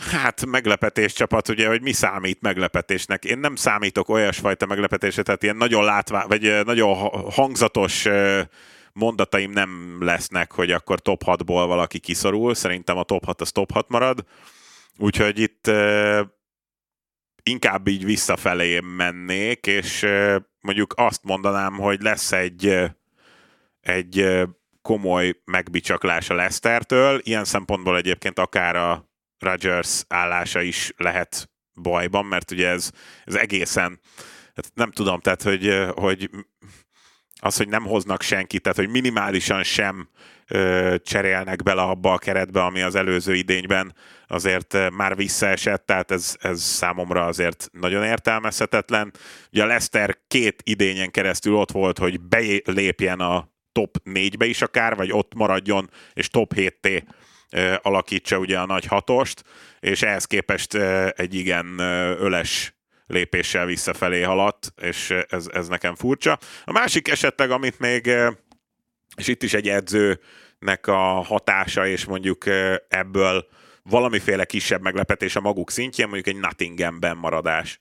[0.00, 3.24] Hát meglepetés csapat, ugye, hogy mi számít meglepetésnek.
[3.24, 8.06] Én nem számítok olyasfajta meglepetésre, tehát ilyen nagyon látvá, vagy nagyon ha- hangzatos
[8.92, 12.54] mondataim nem lesznek, hogy akkor top 6-ból valaki kiszorul.
[12.54, 14.24] Szerintem a top 6 az top 6 marad.
[14.98, 15.70] Úgyhogy itt
[17.42, 20.06] inkább így visszafelé mennék, és
[20.60, 22.78] mondjuk azt mondanám, hogy lesz egy,
[23.80, 24.40] egy
[24.82, 27.20] komoly megbicsaklás a Leicestertől.
[27.22, 29.09] Ilyen szempontból egyébként akár a
[29.40, 31.50] Rodgers állása is lehet
[31.82, 32.90] bajban, mert ugye ez,
[33.24, 34.00] ez egészen,
[34.54, 36.30] hát nem tudom, tehát hogy, hogy
[37.40, 40.08] az, hogy nem hoznak senkit, tehát hogy minimálisan sem
[40.48, 43.94] ö, cserélnek bele abba a keretbe, ami az előző idényben
[44.26, 49.12] azért már visszaesett, tehát ez, ez számomra azért nagyon értelmezhetetlen.
[49.52, 52.20] Ugye a Leicester két idényen keresztül ott volt, hogy
[52.64, 56.98] belépjen a top 4-be is akár, vagy ott maradjon, és top 7T ö,
[57.82, 59.44] alakítsa ugye a nagy hatost,
[59.80, 60.74] és ehhez képest
[61.14, 61.78] egy igen
[62.18, 62.74] öles
[63.06, 66.38] lépéssel visszafelé haladt, és ez, ez nekem furcsa.
[66.64, 68.06] A másik esetleg, amit még,
[69.16, 72.44] és itt is egy edzőnek a hatása, és mondjuk
[72.88, 73.46] ebből
[73.82, 77.80] valamiféle kisebb meglepetés a maguk szintjén, mondjuk egy Nottinghamben maradás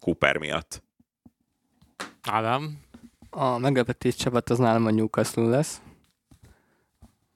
[0.00, 0.82] Cooper miatt.
[2.22, 2.78] Ádám?
[3.30, 5.80] A meglepetés csapat az nálam a Newcastle lesz.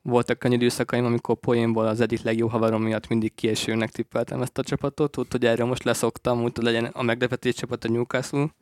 [0.07, 4.63] Voltak könnyű időszakaim, amikor poénból az egyik legjobb haverom miatt mindig kiesőnek tippeltem ezt a
[4.63, 8.55] csapatot, úgyhogy erre most leszoktam, úgy hogy legyen a meglepetés csapat a Newcastle.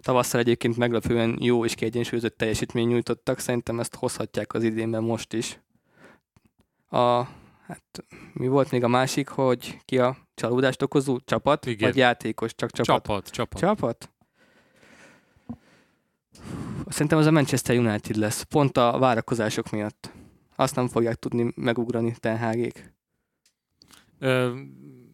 [0.00, 5.60] Tavasszal egyébként meglepően jó és kiegyensúlyozott teljesítmény nyújtottak, szerintem ezt hozhatják az idénben most is.
[6.88, 7.22] A,
[7.66, 11.88] hát mi volt még a másik, hogy ki a csalódást okozó csapat, Igen.
[11.88, 13.02] vagy játékos, csak csapat?
[13.02, 13.60] Csapat, csapat.
[13.60, 14.10] Csapat?
[16.88, 20.18] Szerintem az a Manchester United lesz, pont a várakozások miatt.
[20.60, 22.94] Azt nem fogják tudni megugrani Ten Hagék.
[24.18, 24.60] Ö,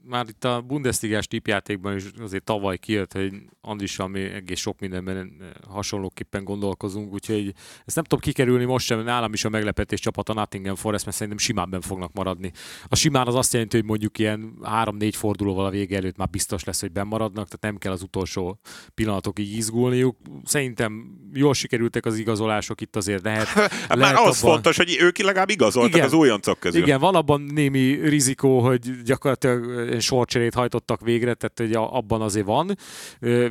[0.08, 5.16] már itt a Bundesligás tipjátékban is azért tavaly kijött, hogy Andrissal mi egész sok mindenben
[5.16, 7.52] ö, hasonlóképpen gondolkozunk, úgyhogy
[7.84, 11.16] ezt nem tudom kikerülni most sem, nálam is a meglepetés csapat a Nottingham Forest, mert
[11.16, 12.52] szerintem simán ben fognak maradni.
[12.88, 16.64] A simán az azt jelenti, hogy mondjuk ilyen három-négy fordulóval a vége előtt már biztos
[16.64, 18.58] lesz, hogy bemaradnak, tehát nem kell az utolsó
[18.94, 20.16] pillanatokig izgulniuk.
[20.44, 23.46] Szerintem jól sikerültek az igazolások, itt azért lehet.
[23.56, 26.06] Hát már lehet az abban- fontos, hogy ők legalább igazoltak Igen.
[26.06, 26.82] az újoncok közül.
[26.82, 32.76] Igen, van abban némi rizikó, hogy gyakorlatilag sorcserét hajtottak végre, tehát hogy abban azért van,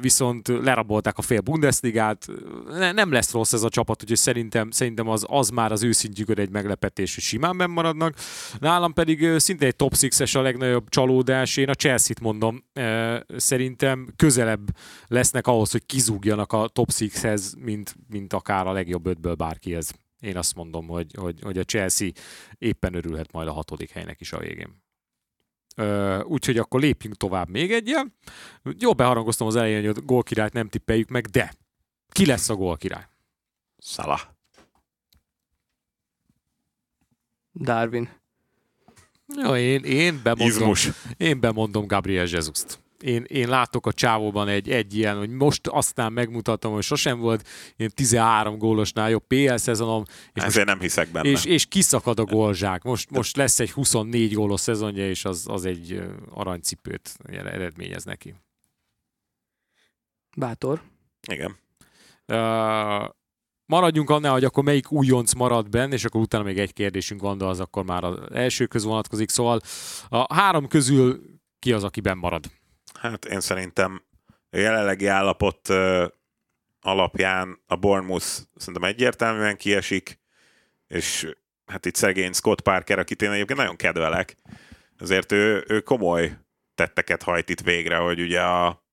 [0.01, 2.27] viszont lerabolták a fél Bundesligát,
[2.67, 6.39] ne, nem lesz rossz ez a csapat, úgyhogy szerintem, szerintem az, az már az őszintjükön
[6.39, 8.15] egy meglepetés, hogy simán maradnak.
[8.59, 12.63] Nálam pedig szinte egy top 6-es a legnagyobb csalódás, én a Chelsea-t mondom,
[13.37, 14.67] szerintem közelebb
[15.07, 19.91] lesznek ahhoz, hogy kizúgjanak a top 6-hez, mint, mint akár a legjobb ötből bárkihez.
[20.19, 22.09] Én azt mondom, hogy, hogy, hogy a Chelsea
[22.57, 24.83] éppen örülhet majd a hatodik helynek is a végén.
[26.23, 28.13] Úgyhogy akkor lépjünk tovább még egyen.
[28.79, 31.53] Jó, beharangoztam az elején, hogy a gólkirályt nem tippeljük meg, de
[32.09, 33.07] ki lesz a gólkirály?
[33.77, 34.19] Szala.
[37.53, 38.09] Darwin.
[39.27, 40.89] Jó, én, én, bemondom, Izmus.
[41.17, 42.84] én bemondom Gabriel Jesus-t.
[43.01, 47.47] Én, én látok a csávóban egy, egy ilyen, hogy most aztán megmutatom, hogy sosem volt
[47.75, 50.03] ilyen 13 gólosnál jobb PL szezonom.
[50.33, 51.29] És Ezért most, nem hiszek benne.
[51.29, 52.83] És, és kiszakad a gólzsák.
[52.83, 58.35] Most, most lesz egy 24 gólos szezonja, és az, az egy aranycipőt eredményez neki.
[60.37, 60.81] Bátor.
[61.27, 61.57] Igen.
[62.27, 63.09] Uh,
[63.65, 67.37] maradjunk annál, hogy akkor melyik újonc marad benne, és akkor utána még egy kérdésünk van,
[67.37, 69.29] de az akkor már az első köz vonatkozik.
[69.29, 69.59] Szóval
[70.09, 71.21] a három közül
[71.59, 72.45] ki az, aki benn marad?
[73.09, 74.03] Hát én szerintem
[74.49, 75.69] a jelenlegi állapot
[76.81, 78.25] alapján a Bournemouth
[78.55, 80.19] szerintem egyértelműen kiesik,
[80.87, 81.29] és
[81.65, 84.35] hát itt szegény Scott Parker, akit én egyébként nagyon kedvelek,
[84.99, 86.37] azért ő, ő komoly
[86.75, 88.83] tetteket hajt itt végre, hogy ugye a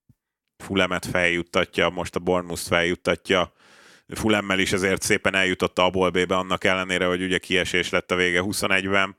[0.56, 3.52] Fulemet feljuttatja, most a Bournemouth feljuttatja,
[4.08, 8.16] Fulemmel is ezért szépen eljutott a Bol B-be, annak ellenére, hogy ugye kiesés lett a
[8.16, 9.16] vége 21-ben.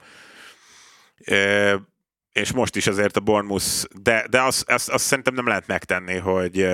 [2.33, 6.17] És most is azért a Bournemouth, de, de azt, azt, azt szerintem nem lehet megtenni,
[6.17, 6.67] hogy,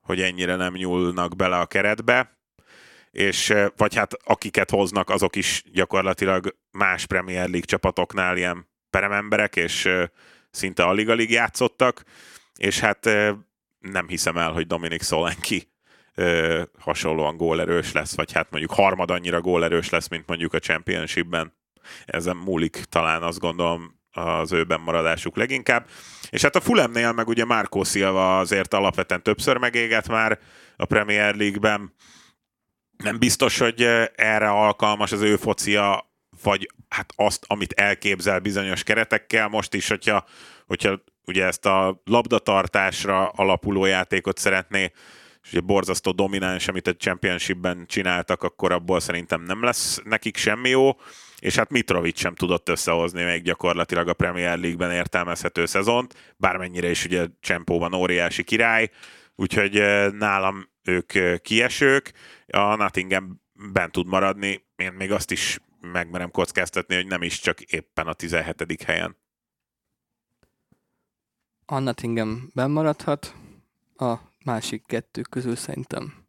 [0.00, 2.38] hogy ennyire nem nyúlnak bele a keretbe,
[3.10, 9.88] és vagy hát akiket hoznak, azok is gyakorlatilag más Premier League csapatoknál ilyen perememberek, és
[10.50, 12.02] szinte alig-alig játszottak,
[12.58, 13.04] és hát
[13.78, 15.68] nem hiszem el, hogy Dominik Solanki
[16.78, 21.52] hasonlóan gólerős lesz, vagy hát mondjuk harmad annyira gólerős lesz, mint mondjuk a Championshipben.
[22.04, 25.86] Ezen múlik talán azt gondolom az őben maradásuk leginkább.
[26.30, 30.38] És hát a Fulemnél meg ugye Márkó Silva azért alapvetően többször megégett már
[30.76, 31.94] a Premier League-ben.
[32.96, 33.82] Nem biztos, hogy
[34.14, 36.10] erre alkalmas az ő focia,
[36.42, 39.48] vagy hát azt, amit elképzel bizonyos keretekkel.
[39.48, 40.24] Most is, hogyha,
[40.66, 44.92] hogyha ugye ezt a labdatartásra alapuló játékot szeretné
[45.46, 50.68] és ugye borzasztó domináns, amit a Championshipben csináltak, akkor abból szerintem nem lesz nekik semmi
[50.68, 50.90] jó,
[51.38, 57.04] és hát Mitrovic sem tudott összehozni még gyakorlatilag a Premier League-ben értelmezhető szezont, bármennyire is
[57.04, 58.90] ugye Csempóban óriási király,
[59.34, 59.72] úgyhogy
[60.12, 62.12] nálam ők kiesők,
[62.46, 63.40] a Nottingham
[63.72, 68.12] bent tud maradni, én még azt is megmerem kockáztatni, hogy nem is csak éppen a
[68.12, 68.82] 17.
[68.82, 69.16] helyen.
[71.66, 73.34] A Nottingham maradhat,
[73.96, 74.14] a
[74.44, 76.26] másik kettő közül szerintem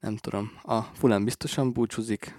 [0.00, 2.34] nem tudom, a Fulham biztosan búcsúzik.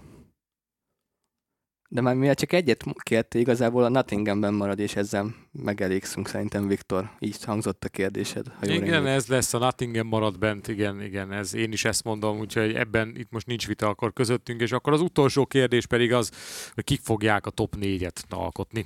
[1.89, 7.11] De már mivel csak egyet kérte, igazából a Nottinghamben marad, és ezzel megelégszünk szerintem, Viktor.
[7.19, 8.47] Így hangzott a kérdésed.
[8.59, 9.05] Ha igen, remélem.
[9.05, 13.15] ez lesz, a Nottingham marad bent, igen, igen, ez, én is ezt mondom, úgyhogy ebben
[13.17, 16.31] itt most nincs vita akkor közöttünk, és akkor az utolsó kérdés pedig az,
[16.73, 18.85] hogy kik fogják a top négyet alkotni.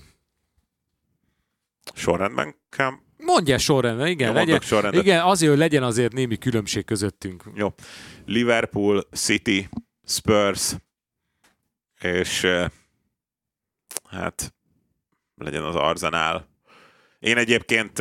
[1.93, 2.91] Sorrendben kell
[3.25, 4.27] Mondja sorrendben, igen.
[4.27, 5.01] Jó, legyen, sorrendben.
[5.03, 7.43] Igen, azért, hogy legyen azért némi különbség közöttünk.
[7.55, 7.73] Jó.
[8.25, 9.69] Liverpool, City,
[10.05, 10.75] Spurs,
[12.01, 12.47] és
[14.11, 14.53] hát
[15.35, 16.49] legyen az Arsenal.
[17.19, 17.97] Én egyébként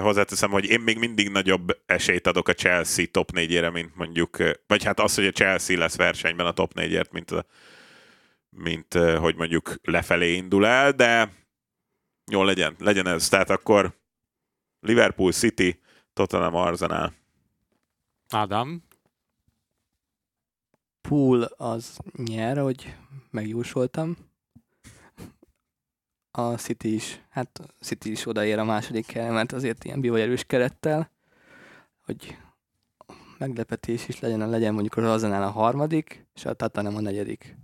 [0.00, 4.36] hozzáteszem, hogy én még mindig nagyobb esélyt adok a Chelsea top 4-ére, mint mondjuk,
[4.66, 7.46] vagy hát az, hogy a Chelsea lesz versenyben a top 4-ért, mint, a,
[8.50, 11.32] mint hogy mondjuk lefelé indul el, de
[12.30, 13.28] jó legyen, legyen ez.
[13.28, 13.98] Tehát akkor
[14.80, 15.80] Liverpool, City,
[16.12, 17.14] Tottenham, Arsenal.
[18.28, 18.82] Ádám?
[21.00, 22.96] Pool az nyer, hogy
[23.30, 24.27] megjósoltam.
[26.38, 30.44] A City is, hát a City is odaér a második helyen, mert azért ilyen erős
[30.44, 31.10] kerettel,
[32.04, 32.36] hogy
[33.38, 37.56] meglepetés is legyen, legyen mondjuk az Arsenal a harmadik, és a Tottenham a negyedik.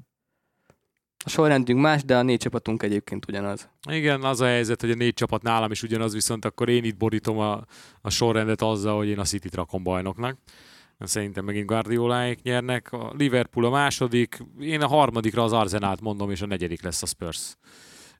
[1.24, 3.68] A sorrendünk más, de a négy csapatunk egyébként ugyanaz.
[3.90, 6.96] Igen, az a helyzet, hogy a négy csapat nálam is ugyanaz, viszont akkor én itt
[6.96, 7.64] borítom a,
[8.00, 10.38] a sorrendet azzal, hogy én a City-t rakom bajnoknak.
[10.98, 12.92] Szerintem megint Guardioláék nyernek.
[12.92, 17.06] A Liverpool a második, én a harmadikra az Arzenát mondom, és a negyedik lesz a
[17.06, 17.56] Spurs.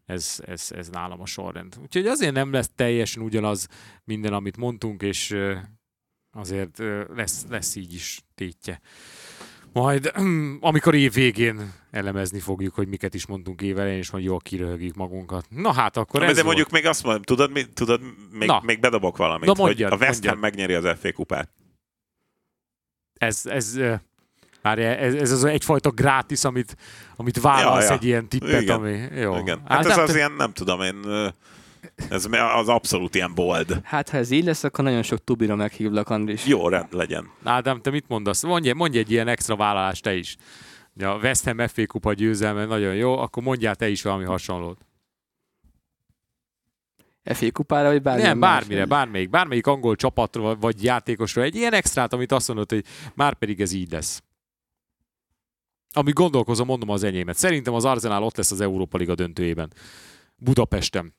[0.05, 1.77] Ez, ez, ez nálam a sorrend.
[1.83, 3.69] Úgyhogy azért nem lesz teljesen ugyanaz
[4.05, 5.37] minden, amit mondtunk, és
[6.31, 6.79] azért
[7.15, 8.81] lesz, lesz így is tétje.
[9.73, 10.13] Majd
[10.61, 15.47] amikor év végén elemezni fogjuk, hogy miket is mondtunk évelején, és majd jól kiröhögjük magunkat.
[15.49, 16.55] Na hát akkor Na, ez De volt.
[16.55, 18.01] mondjuk még azt mondom, tudod, mi, tudod
[18.33, 18.61] még, Na.
[18.65, 21.51] még bedobok valamit, Na, mondjad, hogy a West Ham megnyeri az FA kupát.
[23.15, 23.81] Ez, ez,
[24.65, 26.77] már ez, ez az egyfajta grátis, amit,
[27.17, 27.97] amit válasz ja, ja.
[27.97, 28.77] egy ilyen tippet, Igen.
[28.77, 29.37] ami jó.
[29.39, 29.61] Igen.
[29.65, 30.17] Hát, hát ez az te...
[30.17, 30.95] ilyen, nem tudom én,
[32.11, 33.81] ez az abszolút ilyen bold.
[33.83, 36.47] Hát, ha ez így lesz, akkor nagyon sok tubira meghívlak, Andris.
[36.47, 37.31] Jó, rend legyen.
[37.43, 38.43] Ádám, te mit mondasz?
[38.43, 40.37] Mondj, mondj egy ilyen extra vállalást te is.
[41.01, 44.87] A West Ham FA kupa győzelme nagyon jó, akkor mondjál te is valami hasonlót.
[47.25, 51.43] FA kupára, vagy bármilyen Nem, bármire, más, bármelyik, bármelyik angol csapatra vagy játékosra.
[51.43, 52.85] Egy ilyen extrát, amit azt mondod, hogy
[53.15, 54.23] már pedig ez így lesz.
[55.97, 57.37] Ami gondolkozom, mondom az enyémet.
[57.37, 59.73] Szerintem az Arsenal ott lesz az Európa Liga döntőjében.
[60.37, 61.15] Budapesten.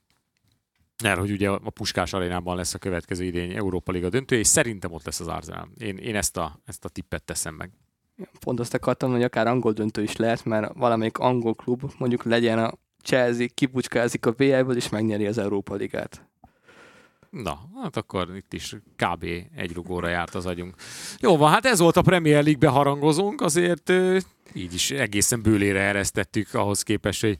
[1.02, 4.92] Mert hogy ugye a Puskás arénában lesz a következő idény Európa Liga döntő, és szerintem
[4.92, 5.68] ott lesz az Arsenal.
[5.78, 7.70] Én, én ezt, a, ezt a tippet teszem meg.
[8.40, 12.58] Pont azt akartam, hogy akár angol döntő is lehet, mert valamelyik angol klub, mondjuk legyen
[12.58, 12.72] a
[13.02, 16.26] Chelsea, kipucskázik a BL-ből, és megnyeri az Európa Ligát.
[17.30, 19.24] Na, hát akkor itt is kb.
[19.56, 20.74] egy rugóra járt az agyunk.
[21.18, 23.92] Jó van, hát ez volt a Premier League beharangozónk, azért
[24.54, 27.36] így is egészen bőlére eresztettük ahhoz képest, hogy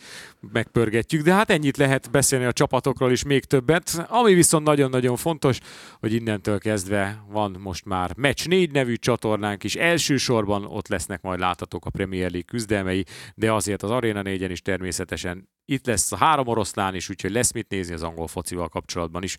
[0.52, 4.07] megpörgetjük, de hát ennyit lehet beszélni a csapatokról is még többet.
[4.09, 5.59] Ami viszont nagyon-nagyon fontos,
[6.00, 11.38] hogy innentől kezdve van most már Match 4 nevű csatornánk is, elsősorban ott lesznek majd
[11.38, 13.04] láthatók a Premier League küzdelmei,
[13.34, 17.52] de azért az Arena 4-en is természetesen itt lesz a három oroszlán is, úgyhogy lesz
[17.52, 19.36] mit nézni az angol focival kapcsolatban is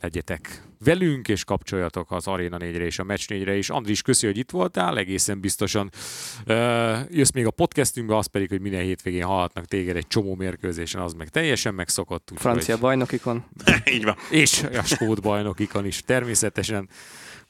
[0.00, 3.70] legyetek velünk, és kapcsoljatok az Arena 4-re és a Match 4-re is.
[3.70, 5.90] Andris, köszi, hogy itt voltál, egészen biztosan
[6.46, 11.00] uh, jössz még a podcastünkbe, az pedig, hogy minden hétvégén hallhatnak téged egy csomó mérkőzésen,
[11.00, 12.28] az meg teljesen megszokott.
[12.32, 12.82] Úgy, Francia hogy...
[12.82, 13.44] bajnokikon.
[13.94, 14.16] Így van.
[14.30, 16.88] És a skót bajnokikon is természetesen.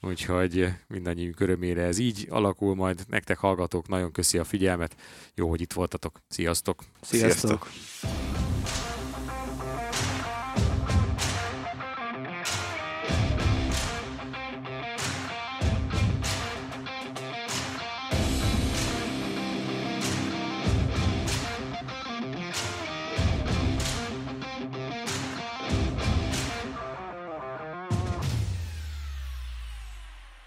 [0.02, 3.00] Úgyhogy mindannyiunk örömére ez így alakul majd.
[3.08, 4.96] Nektek hallgatók, nagyon köszi a figyelmet.
[5.34, 6.20] Jó, hogy itt voltatok.
[6.28, 6.82] Sziasztok!
[7.00, 7.68] Sziasztok!
[8.00, 8.39] Sziasztok.